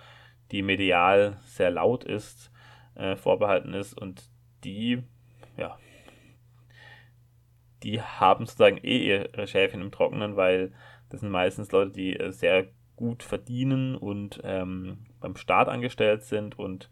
die 0.51 0.63
medial 0.63 1.39
sehr 1.43 1.71
laut 1.71 2.05
ist, 2.05 2.51
äh, 2.95 3.17
vorbehalten 3.17 3.75
ist 3.75 3.95
und 3.95 4.31
die, 4.65 5.03
ja, 5.57 5.79
die 7.83 8.01
haben 8.01 8.47
sozusagen 8.47 8.79
eh 8.79 8.99
ihre 8.99 9.47
Schäfchen 9.47 9.81
im 9.81 9.91
Trockenen, 9.91 10.37
weil 10.37 10.73
das 11.11 11.21
sind 11.21 11.31
meistens 11.31 11.71
Leute, 11.71 11.93
die 11.93 12.17
äh, 12.17 12.33
sehr 12.33 12.69
gut 12.97 13.23
verdienen 13.23 13.97
und 13.97 14.41
ähm, 14.45 15.07
beim 15.25 15.37
Staat 15.37 15.69
angestellt 15.69 16.23
sind 16.23 16.59
und 16.59 16.91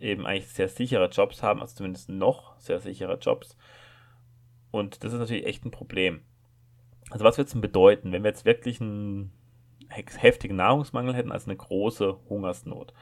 eben 0.00 0.26
eigentlich 0.26 0.48
sehr 0.48 0.68
sichere 0.68 1.08
Jobs 1.08 1.42
haben, 1.42 1.60
also 1.60 1.76
zumindest 1.76 2.08
noch 2.08 2.58
sehr 2.58 2.80
sichere 2.80 3.18
Jobs. 3.18 3.56
Und 4.70 5.04
das 5.04 5.12
ist 5.12 5.18
natürlich 5.18 5.46
echt 5.46 5.64
ein 5.64 5.70
Problem. 5.70 6.22
Also 7.10 7.24
was 7.24 7.38
wird 7.38 7.48
es 7.48 7.52
denn 7.52 7.62
bedeuten, 7.62 8.12
wenn 8.12 8.22
wir 8.22 8.30
jetzt 8.30 8.44
wirklich 8.44 8.80
einen 8.80 9.32
heftigen 9.88 10.56
Nahrungsmangel 10.56 11.14
hätten, 11.14 11.32
also 11.32 11.46
eine 11.46 11.56
große 11.56 12.18
Hungersnot? 12.28 12.92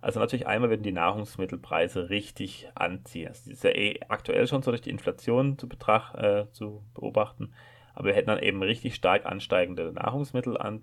Also 0.00 0.18
natürlich 0.18 0.46
einmal 0.46 0.70
werden 0.70 0.82
die 0.82 0.92
Nahrungsmittelpreise 0.92 2.10
richtig 2.10 2.68
anziehen. 2.74 3.28
Das 3.28 3.46
ist 3.46 3.62
ja 3.62 3.70
eh 3.70 4.00
aktuell 4.08 4.46
schon 4.48 4.62
so 4.62 4.72
durch 4.72 4.80
die 4.80 4.90
Inflation 4.90 5.58
zu, 5.58 5.68
äh, 6.16 6.46
zu 6.50 6.82
beobachten. 6.94 7.52
Aber 7.94 8.06
wir 8.08 8.14
hätten 8.14 8.28
dann 8.28 8.40
eben 8.40 8.62
richtig 8.62 8.94
stark 8.94 9.26
ansteigende 9.26 9.92
Nahrungsmittel 9.92 10.56
an, 10.56 10.82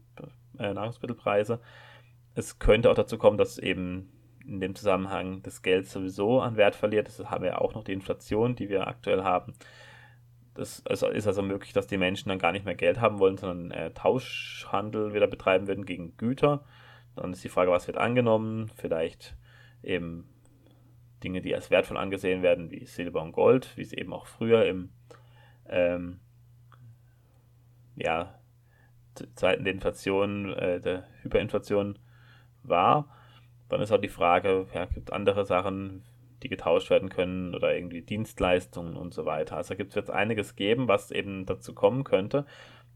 äh, 0.58 0.74
Nahrungsmittelpreise. 0.74 1.60
Es 2.40 2.58
könnte 2.58 2.90
auch 2.90 2.96
dazu 2.96 3.18
kommen, 3.18 3.38
dass 3.38 3.58
eben 3.58 4.10
in 4.46 4.62
dem 4.62 4.74
Zusammenhang 4.74 5.44
das 5.44 5.62
Geld 5.62 5.88
sowieso 5.88 6.40
an 6.40 6.56
Wert 6.56 6.74
verliert. 6.74 7.10
Das 7.10 7.30
haben 7.30 7.44
wir 7.44 7.62
auch 7.62 7.76
noch 7.76 7.84
die 7.84 7.92
Inflation, 7.92 8.56
die 8.56 8.70
wir 8.70 8.88
aktuell 8.88 9.24
haben. 9.24 9.54
Das 10.54 10.80
ist 10.80 11.04
also 11.04 11.42
möglich, 11.42 11.74
dass 11.74 11.88
die 11.88 11.98
Menschen 11.98 12.30
dann 12.30 12.40
gar 12.40 12.54
nicht 12.54 12.64
mehr 12.64 12.76
Geld 12.76 13.02
haben 13.02 13.20
wollen, 13.20 13.38
sondern 13.38 13.72
äh, 13.72 13.92
Tauschhandel 13.92 15.14
wieder 15.14 15.28
betreiben 15.28 15.68
würden 15.68 15.86
gegen 15.86 16.16
Güter. 16.16 16.64
Dann 17.18 17.34
ist 17.34 17.44
die 17.44 17.50
Frage, 17.50 17.72
was 17.72 17.88
wird 17.88 17.98
angenommen? 17.98 18.72
Vielleicht 18.78 19.36
eben 19.84 20.30
Dinge, 21.22 21.42
die 21.42 21.54
als 21.54 21.70
wertvoll 21.70 21.98
angesehen 21.98 22.42
werden, 22.42 22.72
wie 22.72 22.86
Silber 22.86 23.22
und 23.22 23.34
Gold, 23.34 23.76
wie 23.76 23.82
es 23.82 23.92
eben 23.92 24.14
auch 24.14 24.28
früher 24.28 24.66
im 24.66 24.92
ähm, 25.68 26.22
ja, 27.98 28.40
Zeiten 29.36 29.66
der 29.66 29.74
Inflation, 29.74 30.54
äh, 30.54 30.80
der 30.80 31.06
Hyperinflation 31.22 32.00
war. 32.64 33.08
Dann 33.70 33.82
ist 33.82 33.92
auch 33.92 34.02
die 34.02 34.10
Frage, 34.10 34.66
ja, 34.74 34.86
gibt 34.86 35.10
es 35.10 35.14
andere 35.14 35.46
Sachen, 35.46 36.04
die 36.44 36.50
getauscht 36.50 36.90
werden 36.90 37.10
können 37.10 37.54
oder 37.54 37.76
irgendwie 37.76 38.02
Dienstleistungen 38.02 38.96
und 38.96 39.14
so 39.14 39.26
weiter. 39.26 39.58
Also 39.58 39.76
gibt 39.76 39.90
es 39.90 39.96
jetzt 39.96 40.12
einiges 40.12 40.56
geben, 40.56 40.88
was 40.88 41.12
eben 41.12 41.46
dazu 41.46 41.74
kommen 41.74 42.04
könnte. 42.04 42.46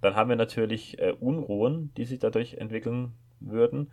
Dann 0.02 0.16
haben 0.16 0.30
wir 0.30 0.36
natürlich 0.36 1.00
äh, 1.00 1.14
Unruhen, 1.20 1.94
die 1.96 2.06
sich 2.06 2.20
dadurch 2.20 2.56
entwickeln 2.56 3.14
würden. 3.40 3.92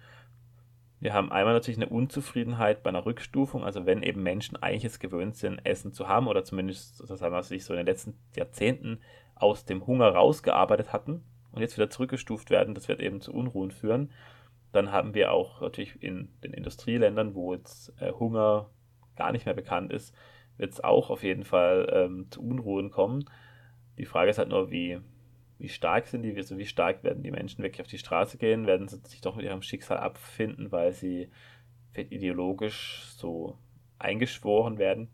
Wir 1.00 1.14
haben 1.14 1.32
einmal 1.32 1.54
natürlich 1.54 1.78
eine 1.78 1.88
Unzufriedenheit 1.88 2.82
bei 2.82 2.90
einer 2.90 3.06
Rückstufung, 3.06 3.64
also 3.64 3.86
wenn 3.86 4.02
eben 4.02 4.22
Menschen 4.22 4.62
eigentlich 4.62 4.84
es 4.84 4.98
gewöhnt 4.98 5.34
sind, 5.34 5.64
Essen 5.64 5.92
zu 5.92 6.08
haben 6.08 6.26
oder 6.26 6.44
zumindest, 6.44 7.02
das 7.08 7.22
haben 7.22 7.32
wir 7.32 7.42
sich 7.42 7.64
so 7.64 7.72
in 7.72 7.78
den 7.78 7.86
letzten 7.86 8.14
Jahrzehnten 8.36 9.00
aus 9.34 9.64
dem 9.64 9.86
Hunger 9.86 10.08
rausgearbeitet 10.08 10.92
hatten 10.92 11.22
und 11.52 11.62
jetzt 11.62 11.78
wieder 11.78 11.88
zurückgestuft 11.88 12.50
werden, 12.50 12.74
das 12.74 12.88
wird 12.88 13.00
eben 13.00 13.22
zu 13.22 13.32
Unruhen 13.32 13.70
führen. 13.70 14.10
Dann 14.72 14.92
haben 14.92 15.14
wir 15.14 15.32
auch 15.32 15.60
natürlich 15.60 16.02
in 16.02 16.28
den 16.44 16.52
Industrieländern, 16.52 17.34
wo 17.34 17.54
jetzt 17.54 17.92
äh, 18.00 18.12
Hunger 18.12 18.70
gar 19.16 19.32
nicht 19.32 19.46
mehr 19.46 19.54
bekannt 19.54 19.92
ist, 19.92 20.14
wird 20.56 20.72
es 20.72 20.84
auch 20.84 21.10
auf 21.10 21.22
jeden 21.22 21.44
Fall 21.44 21.88
ähm, 21.92 22.26
zu 22.30 22.42
Unruhen 22.42 22.90
kommen. 22.90 23.24
Die 23.98 24.04
Frage 24.04 24.30
ist 24.30 24.38
halt 24.38 24.48
nur, 24.48 24.70
wie, 24.70 25.00
wie 25.58 25.68
stark 25.68 26.06
sind 26.06 26.22
die, 26.22 26.36
also 26.36 26.56
wie 26.58 26.66
stark 26.66 27.02
werden 27.02 27.22
die 27.22 27.30
Menschen 27.30 27.62
wirklich 27.62 27.80
auf 27.80 27.86
die 27.86 27.98
Straße 27.98 28.38
gehen, 28.38 28.66
werden 28.66 28.88
sie 28.88 29.00
sich 29.04 29.20
doch 29.20 29.36
mit 29.36 29.44
ihrem 29.44 29.62
Schicksal 29.62 29.98
abfinden, 29.98 30.70
weil 30.70 30.92
sie 30.92 31.30
ideologisch 31.94 33.04
so 33.16 33.58
eingeschworen 33.98 34.78
werden. 34.78 35.08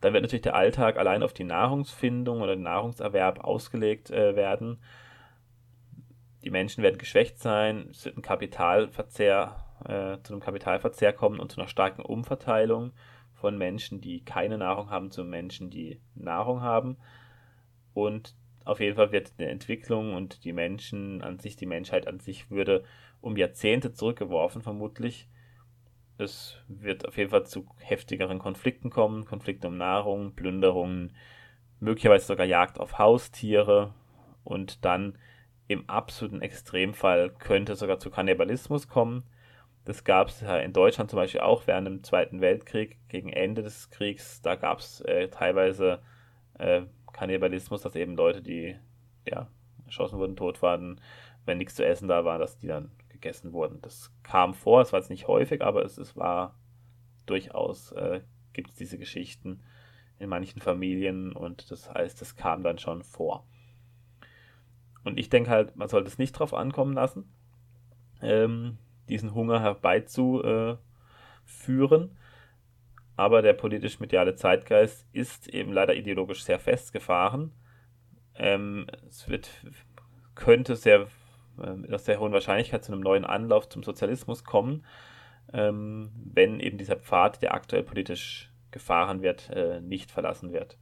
Dann 0.00 0.12
wird 0.12 0.22
natürlich 0.22 0.42
der 0.42 0.54
Alltag 0.54 0.98
allein 0.98 1.22
auf 1.22 1.32
die 1.32 1.44
Nahrungsfindung 1.44 2.40
oder 2.40 2.54
den 2.54 2.64
Nahrungserwerb 2.64 3.40
ausgelegt 3.40 4.10
äh, 4.10 4.36
werden. 4.36 4.78
Die 6.46 6.50
Menschen 6.50 6.84
werden 6.84 6.98
geschwächt 6.98 7.40
sein, 7.40 7.88
es 7.90 8.04
wird 8.04 8.16
ein 8.16 8.22
Kapitalverzehr, 8.22 9.56
äh, 9.84 10.22
zu 10.22 10.32
einem 10.32 10.40
Kapitalverzehr 10.40 11.12
kommen 11.12 11.40
und 11.40 11.50
zu 11.50 11.60
einer 11.60 11.66
starken 11.66 12.02
Umverteilung 12.02 12.92
von 13.32 13.58
Menschen, 13.58 14.00
die 14.00 14.24
keine 14.24 14.56
Nahrung 14.56 14.88
haben, 14.88 15.10
zu 15.10 15.24
Menschen, 15.24 15.70
die 15.70 16.00
Nahrung 16.14 16.60
haben. 16.60 16.98
Und 17.94 18.36
auf 18.64 18.78
jeden 18.78 18.94
Fall 18.94 19.10
wird 19.10 19.32
eine 19.38 19.48
Entwicklung 19.48 20.14
und 20.14 20.44
die 20.44 20.52
Menschen 20.52 21.20
an 21.20 21.40
sich, 21.40 21.56
die 21.56 21.66
Menschheit 21.66 22.06
an 22.06 22.20
sich 22.20 22.48
würde 22.48 22.84
um 23.20 23.36
Jahrzehnte 23.36 23.92
zurückgeworfen, 23.92 24.62
vermutlich. 24.62 25.28
Es 26.16 26.62
wird 26.68 27.08
auf 27.08 27.16
jeden 27.16 27.30
Fall 27.30 27.44
zu 27.44 27.66
heftigeren 27.78 28.38
Konflikten 28.38 28.90
kommen, 28.90 29.24
Konflikte 29.24 29.66
um 29.66 29.78
Nahrung, 29.78 30.36
Plünderungen, 30.36 31.12
möglicherweise 31.80 32.26
sogar 32.26 32.46
Jagd 32.46 32.78
auf 32.78 33.00
Haustiere 33.00 33.94
und 34.44 34.84
dann 34.84 35.18
im 35.68 35.88
absoluten 35.88 36.42
Extremfall 36.42 37.30
könnte 37.30 37.72
es 37.72 37.80
sogar 37.80 37.98
zu 37.98 38.10
Kannibalismus 38.10 38.88
kommen. 38.88 39.24
Das 39.84 40.04
gab 40.04 40.28
es 40.28 40.40
ja 40.40 40.56
in 40.58 40.72
Deutschland 40.72 41.10
zum 41.10 41.18
Beispiel 41.18 41.40
auch 41.40 41.66
während 41.66 41.86
dem 41.86 42.02
Zweiten 42.02 42.40
Weltkrieg, 42.40 42.98
gegen 43.08 43.32
Ende 43.32 43.62
des 43.62 43.90
Kriegs. 43.90 44.42
Da 44.42 44.56
gab 44.56 44.80
es 44.80 45.00
äh, 45.02 45.28
teilweise 45.28 46.02
äh, 46.58 46.82
Kannibalismus, 47.12 47.82
dass 47.82 47.94
eben 47.96 48.16
Leute, 48.16 48.42
die 48.42 48.76
ja, 49.28 49.48
erschossen 49.84 50.18
wurden, 50.18 50.36
tot 50.36 50.62
waren, 50.62 51.00
wenn 51.44 51.58
nichts 51.58 51.76
zu 51.76 51.84
essen 51.84 52.08
da 52.08 52.24
war, 52.24 52.38
dass 52.38 52.58
die 52.58 52.66
dann 52.66 52.90
gegessen 53.08 53.52
wurden. 53.52 53.80
Das 53.80 54.12
kam 54.22 54.54
vor, 54.54 54.82
es 54.82 54.92
war 54.92 55.00
jetzt 55.00 55.10
nicht 55.10 55.28
häufig, 55.28 55.62
aber 55.62 55.84
es, 55.84 55.98
es 55.98 56.16
war 56.16 56.54
durchaus, 57.26 57.92
äh, 57.92 58.20
gibt 58.52 58.70
es 58.70 58.76
diese 58.76 58.98
Geschichten 58.98 59.62
in 60.18 60.28
manchen 60.28 60.60
Familien 60.60 61.32
und 61.32 61.70
das 61.70 61.92
heißt, 61.92 62.22
es 62.22 62.36
kam 62.36 62.62
dann 62.62 62.78
schon 62.78 63.02
vor. 63.02 63.46
Und 65.06 65.20
ich 65.20 65.30
denke 65.30 65.50
halt, 65.50 65.76
man 65.76 65.88
sollte 65.88 66.08
es 66.08 66.18
nicht 66.18 66.32
drauf 66.32 66.52
ankommen 66.52 66.92
lassen, 66.92 67.32
ähm, 68.20 68.78
diesen 69.08 69.34
Hunger 69.34 69.60
herbeizuführen. 69.60 70.80
Aber 73.16 73.40
der 73.40 73.52
politisch-mediale 73.52 74.34
Zeitgeist 74.34 75.06
ist 75.12 75.46
eben 75.46 75.72
leider 75.72 75.94
ideologisch 75.94 76.42
sehr 76.42 76.58
festgefahren. 76.58 77.52
Ähm, 78.34 78.88
es 79.08 79.28
wird, 79.28 79.48
könnte 80.34 80.74
sehr, 80.74 81.06
äh, 81.62 81.74
mit 81.74 81.88
einer 81.88 82.00
sehr 82.00 82.18
hohen 82.18 82.32
Wahrscheinlichkeit 82.32 82.84
zu 82.84 82.90
einem 82.92 83.00
neuen 83.00 83.24
Anlauf 83.24 83.68
zum 83.68 83.84
Sozialismus 83.84 84.42
kommen, 84.42 84.84
ähm, 85.52 86.10
wenn 86.16 86.58
eben 86.58 86.78
dieser 86.78 86.96
Pfad, 86.96 87.42
der 87.42 87.54
aktuell 87.54 87.84
politisch 87.84 88.52
gefahren 88.72 89.22
wird, 89.22 89.50
äh, 89.50 89.80
nicht 89.80 90.10
verlassen 90.10 90.52
wird. 90.52 90.78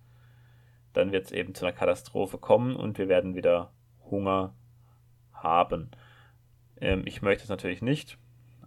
Dann 0.94 1.12
wird 1.12 1.26
es 1.26 1.32
eben 1.32 1.54
zu 1.54 1.66
einer 1.66 1.76
Katastrophe 1.76 2.38
kommen 2.38 2.74
und 2.74 2.96
wir 2.96 3.08
werden 3.08 3.34
wieder 3.34 3.70
Hunger 4.10 4.54
haben. 5.32 5.90
Ähm, 6.80 7.02
ich 7.06 7.22
möchte 7.22 7.44
es 7.44 7.50
natürlich 7.50 7.82
nicht, 7.82 8.18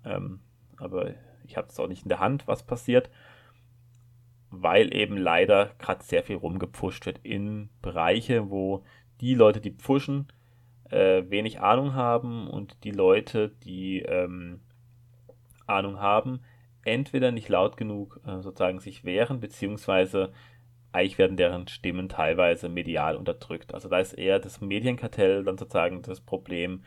ähm, 0.06 0.40
aber 0.78 1.14
ich 1.44 1.58
habe 1.58 1.68
es 1.68 1.80
auch 1.80 1.88
nicht 1.88 2.04
in 2.04 2.10
der 2.10 2.20
Hand, 2.20 2.48
was 2.48 2.64
passiert, 2.64 3.10
weil 4.50 4.94
eben 4.94 5.18
leider 5.18 5.72
gerade 5.80 6.04
sehr 6.04 6.24
viel 6.24 6.38
rumgepfuscht 6.38 7.06
wird 7.06 7.20
in 7.24 7.70
Bereiche, 7.82 8.50
wo 8.50 8.84
die 9.22 9.34
Leute, 9.34 9.62
die 9.62 9.72
pfuschen, 9.72 10.28
äh, 10.90 11.24
wenig 11.30 11.60
Ahnung 11.60 11.94
haben 11.94 12.48
und 12.48 12.84
die 12.84 12.92
Leute, 12.92 13.50
die 13.64 14.02
ähm, 14.02 14.62
Ahnung 15.66 16.00
haben, 16.00 16.42
entweder 16.84 17.32
nicht 17.32 17.50
laut 17.50 17.76
genug 17.78 18.22
äh, 18.26 18.42
sozusagen 18.42 18.80
sich 18.80 19.04
wehren, 19.04 19.40
beziehungsweise 19.40 20.32
eigentlich 20.98 21.18
werden 21.20 21.38
deren 21.38 21.68
Stimmen 21.68 22.10
teilweise 22.10 22.70
medial 22.70 23.16
unterdrückt. 23.16 23.74
Also 23.74 23.88
da 23.88 24.00
ist 24.00 24.14
eher 24.14 24.40
das 24.40 24.62
Medienkartell 24.62 25.44
dann 25.44 25.58
sozusagen 25.58 26.02
das 26.02 26.22
Problem, 26.22 26.84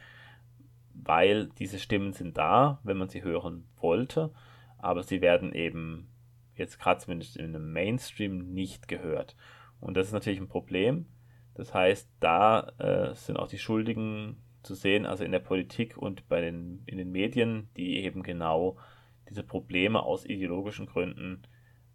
weil 0.95 1.49
diese 1.59 1.79
Stimmen 1.79 2.13
sind 2.13 2.37
da, 2.37 2.81
wenn 2.83 2.97
man 2.97 3.09
sie 3.09 3.23
hören 3.23 3.69
wollte, 3.77 4.33
aber 4.79 5.03
sie 5.03 5.21
werden 5.21 5.53
eben 5.53 6.11
jetzt 6.55 6.79
gerade 6.81 7.01
zumindest 7.01 7.37
in 7.37 7.55
einem 7.55 7.73
Mainstream 7.73 8.53
nicht 8.53 8.89
gehört. 8.89 9.37
Und 9.81 9.97
das 9.97 10.09
ist 10.09 10.13
natürlich 10.13 10.41
ein 10.41 10.49
Problem. 10.49 11.07
Das 11.55 11.73
heißt, 11.73 12.11
da 12.19 12.73
äh, 12.79 13.15
sind 13.15 13.39
auch 13.39 13.49
die 13.49 13.59
Schuldigen 13.59 14.43
zu 14.63 14.75
sehen, 14.75 15.07
also 15.07 15.25
in 15.25 15.33
der 15.33 15.39
Politik 15.39 15.97
und 15.97 16.29
bei 16.29 16.41
den, 16.41 16.83
in 16.87 16.99
den 16.99 17.13
Medien, 17.13 17.71
die 17.77 18.03
eben 18.03 18.23
genau 18.23 18.77
diese 19.29 19.43
Probleme 19.43 20.03
aus 20.03 20.27
ideologischen 20.27 20.87
Gründen 20.87 21.43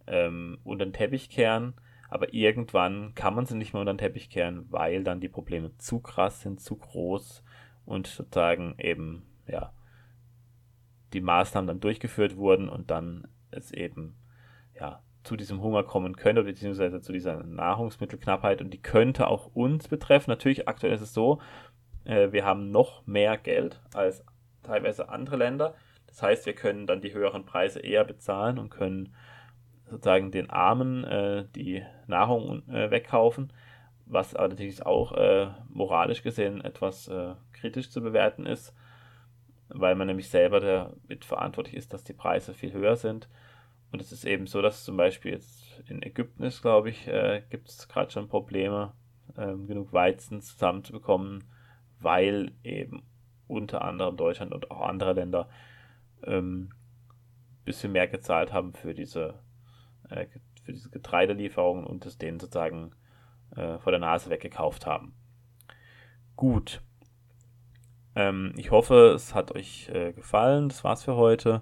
ähm, 0.08 0.60
unter 0.64 0.86
den 0.86 0.94
Teppich 0.94 1.30
kehren 1.30 1.74
aber 2.10 2.34
irgendwann 2.34 3.14
kann 3.16 3.36
man 3.36 3.46
sie 3.46 3.56
nicht 3.56 3.74
mehr 3.74 3.82
unter 3.82 3.94
den 3.94 4.00
Teppich 4.00 4.30
kehren, 4.30 4.66
weil 4.70 5.04
dann 5.04 5.22
die 5.22 5.30
Probleme 5.30 5.76
zu 5.78 6.00
krass 6.00 6.42
sind, 6.42 6.60
zu 6.60 6.78
groß 6.78 7.44
und 7.86 8.08
sozusagen 8.08 8.76
eben, 8.78 9.24
ja, 9.48 9.74
die 11.14 11.22
Maßnahmen 11.22 11.68
dann 11.68 11.80
durchgeführt 11.80 12.36
wurden 12.36 12.70
und 12.70 12.92
dann 12.92 13.28
es 13.52 13.72
eben, 13.72 14.16
ja, 14.74 15.02
zu 15.24 15.36
diesem 15.36 15.62
Hunger 15.62 15.84
kommen 15.84 16.16
könnte, 16.16 16.44
beziehungsweise 16.44 17.02
zu 17.02 17.12
dieser 17.12 17.44
Nahrungsmittelknappheit 17.44 18.62
und 18.62 18.72
die 18.72 18.82
könnte 18.82 19.28
auch 19.28 19.48
uns 19.56 19.88
betreffen. 19.88 20.30
Natürlich, 20.30 20.68
aktuell 20.68 20.94
ist 20.94 21.02
es 21.02 21.14
so, 21.14 21.42
äh, 22.04 22.32
wir 22.32 22.46
haben 22.46 22.70
noch 22.70 23.06
mehr 23.08 23.38
Geld 23.38 23.82
als 23.94 24.24
teilweise 24.62 25.10
andere 25.10 25.38
Länder. 25.38 25.76
Das 26.08 26.22
heißt, 26.22 26.46
wir 26.46 26.54
können 26.54 26.88
dann 26.88 27.02
die 27.02 27.14
höheren 27.14 27.46
Preise 27.46 27.80
eher 27.80 28.04
bezahlen 28.04 28.60
und 28.60 28.70
können 28.70 29.14
sozusagen 29.90 30.32
den 30.32 30.50
Armen 30.50 31.04
äh, 31.04 31.46
die 31.56 31.84
Nahrung 32.08 32.68
äh, 32.70 32.90
wegkaufen, 32.92 33.54
was 34.06 34.36
allerdings 34.36 34.82
auch 34.82 35.14
äh, 35.14 35.48
moralisch 35.70 36.24
gesehen 36.24 36.62
etwas 36.62 37.08
äh, 37.08 37.36
kritisch 37.54 37.90
zu 37.90 38.02
bewerten 38.02 38.46
ist, 38.46 38.74
weil 39.70 39.96
man 39.96 40.08
nämlich 40.08 40.30
selber 40.30 40.60
damit 40.60 41.26
verantwortlich 41.26 41.76
ist, 41.76 41.94
dass 41.94 42.04
die 42.04 42.14
Preise 42.14 42.54
viel 42.54 42.74
höher 42.74 42.96
sind. 42.96 43.28
Und 43.92 44.02
es 44.02 44.12
ist 44.12 44.26
eben 44.26 44.48
so, 44.48 44.62
dass 44.62 44.84
zum 44.84 44.98
Beispiel 44.98 45.32
jetzt 45.32 45.82
in 45.88 46.02
Ägypten 46.02 46.44
ist, 46.44 46.62
glaube 46.62 46.90
ich, 46.90 47.08
äh, 47.08 47.44
gibt 47.50 47.70
es 47.70 47.88
gerade 47.88 48.12
schon 48.12 48.28
Probleme, 48.28 48.94
ähm, 49.38 49.68
genug 49.68 49.94
Weizen 49.94 50.42
zusammenzubekommen, 50.42 51.44
weil 52.00 52.52
eben 52.64 53.04
unter 53.48 53.84
anderem 53.84 54.18
Deutschland 54.18 54.54
und 54.54 54.72
auch 54.72 54.82
andere 54.82 55.14
Länder 55.14 55.50
ähm, 56.24 56.72
bisschen 57.64 57.92
mehr 57.92 58.08
gezahlt 58.08 58.54
haben 58.54 58.74
für 58.74 58.94
diese, 58.94 59.40
äh, 60.10 60.28
für 60.64 60.74
diese 60.74 60.90
Getreidelieferungen 60.90 61.86
und 61.86 62.06
es 62.06 62.18
denen 62.18 62.40
sozusagen 62.40 62.92
äh, 63.56 63.78
vor 63.80 63.92
der 63.92 64.00
Nase 64.00 64.30
weggekauft 64.30 64.86
haben. 64.86 65.14
Gut. 66.36 66.82
Ähm, 68.16 68.54
ich 68.58 68.72
hoffe, 68.72 69.14
es 69.16 69.36
hat 69.36 69.54
euch 69.54 69.90
äh, 69.90 70.14
gefallen. 70.14 70.70
Das 70.70 70.84
war's 70.84 71.04
für 71.04 71.16
heute. 71.16 71.62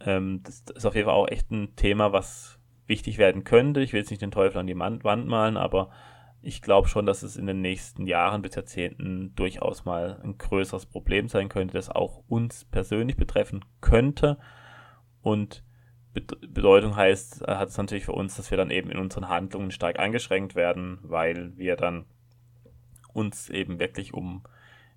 Ähm, 0.00 0.42
das 0.44 0.62
ist 0.74 0.86
auf 0.86 0.94
jeden 0.94 1.06
Fall 1.06 1.14
auch 1.14 1.28
echt 1.28 1.50
ein 1.50 1.74
Thema, 1.76 2.12
was 2.12 2.58
wichtig 2.86 3.18
werden 3.18 3.44
könnte. 3.44 3.80
Ich 3.80 3.92
will 3.92 4.00
jetzt 4.00 4.10
nicht 4.10 4.22
den 4.22 4.30
Teufel 4.30 4.58
an 4.58 4.66
die 4.66 4.78
Wand 4.78 5.02
malen, 5.02 5.56
aber 5.56 5.90
ich 6.42 6.60
glaube 6.60 6.88
schon, 6.88 7.06
dass 7.06 7.22
es 7.22 7.36
in 7.36 7.46
den 7.46 7.62
nächsten 7.62 8.06
Jahren 8.06 8.42
bis 8.42 8.54
Jahrzehnten 8.54 9.34
durchaus 9.34 9.86
mal 9.86 10.20
ein 10.22 10.36
größeres 10.36 10.84
Problem 10.86 11.28
sein 11.28 11.48
könnte, 11.48 11.74
das 11.74 11.88
auch 11.88 12.22
uns 12.28 12.66
persönlich 12.66 13.16
betreffen 13.16 13.64
könnte. 13.80 14.38
Und 15.22 15.63
Bedeutung 16.14 16.94
heißt, 16.94 17.46
hat 17.46 17.68
es 17.68 17.76
natürlich 17.76 18.04
für 18.04 18.12
uns, 18.12 18.36
dass 18.36 18.50
wir 18.50 18.58
dann 18.58 18.70
eben 18.70 18.90
in 18.90 18.98
unseren 18.98 19.28
Handlungen 19.28 19.72
stark 19.72 19.98
eingeschränkt 19.98 20.54
werden, 20.54 20.98
weil 21.02 21.56
wir 21.56 21.76
dann 21.76 22.04
uns 23.12 23.50
eben 23.50 23.80
wirklich 23.80 24.14
um 24.14 24.44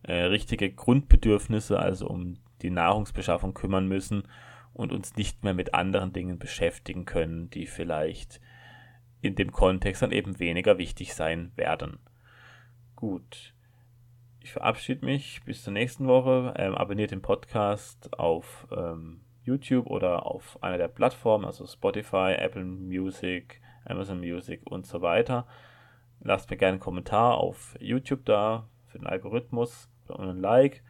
äh, 0.03 0.13
richtige 0.13 0.71
Grundbedürfnisse, 0.71 1.79
also 1.79 2.07
um 2.07 2.37
die 2.61 2.69
Nahrungsbeschaffung 2.69 3.53
kümmern 3.53 3.87
müssen 3.87 4.23
und 4.73 4.91
uns 4.91 5.15
nicht 5.15 5.43
mehr 5.43 5.53
mit 5.53 5.73
anderen 5.73 6.13
Dingen 6.13 6.37
beschäftigen 6.37 7.05
können, 7.05 7.49
die 7.49 7.65
vielleicht 7.65 8.39
in 9.21 9.35
dem 9.35 9.51
Kontext 9.51 10.01
dann 10.03 10.11
eben 10.11 10.39
weniger 10.39 10.77
wichtig 10.77 11.15
sein 11.15 11.51
werden. 11.55 11.97
Gut. 12.95 13.53
Ich 14.39 14.51
verabschiede 14.51 15.05
mich 15.05 15.41
bis 15.45 15.63
zur 15.63 15.73
nächsten 15.73 16.07
Woche. 16.07 16.53
Ähm, 16.57 16.75
abonniert 16.75 17.11
den 17.11 17.21
Podcast 17.21 18.17
auf 18.17 18.67
ähm, 18.71 19.21
YouTube 19.47 19.87
oder 19.87 20.25
auf 20.25 20.61
einer 20.61 20.77
der 20.77 20.89
Plattformen, 20.89 21.45
also 21.45 21.65
Spotify, 21.65 22.35
Apple 22.37 22.63
Music, 22.63 23.61
Amazon 23.85 24.19
Music 24.19 24.61
und 24.65 24.85
so 24.85 25.01
weiter. 25.01 25.47
Lasst 26.19 26.49
mir 26.49 26.57
gerne 26.57 26.73
einen 26.73 26.79
Kommentar 26.79 27.37
auf 27.37 27.75
YouTube 27.79 28.25
da 28.25 28.67
für 28.87 28.99
den 28.99 29.07
Algorithmus 29.07 29.89
oder 30.09 30.29
ein 30.29 30.41
Like. 30.41 30.83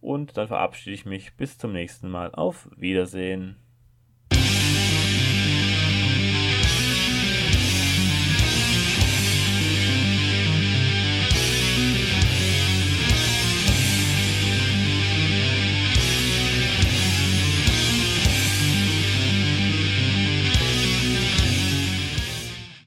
Und 0.00 0.36
dann 0.36 0.46
verabschiede 0.46 0.94
ich 0.94 1.06
mich 1.06 1.36
bis 1.36 1.58
zum 1.58 1.72
nächsten 1.72 2.08
Mal. 2.08 2.32
Auf 2.34 2.68
Wiedersehen. 2.76 3.56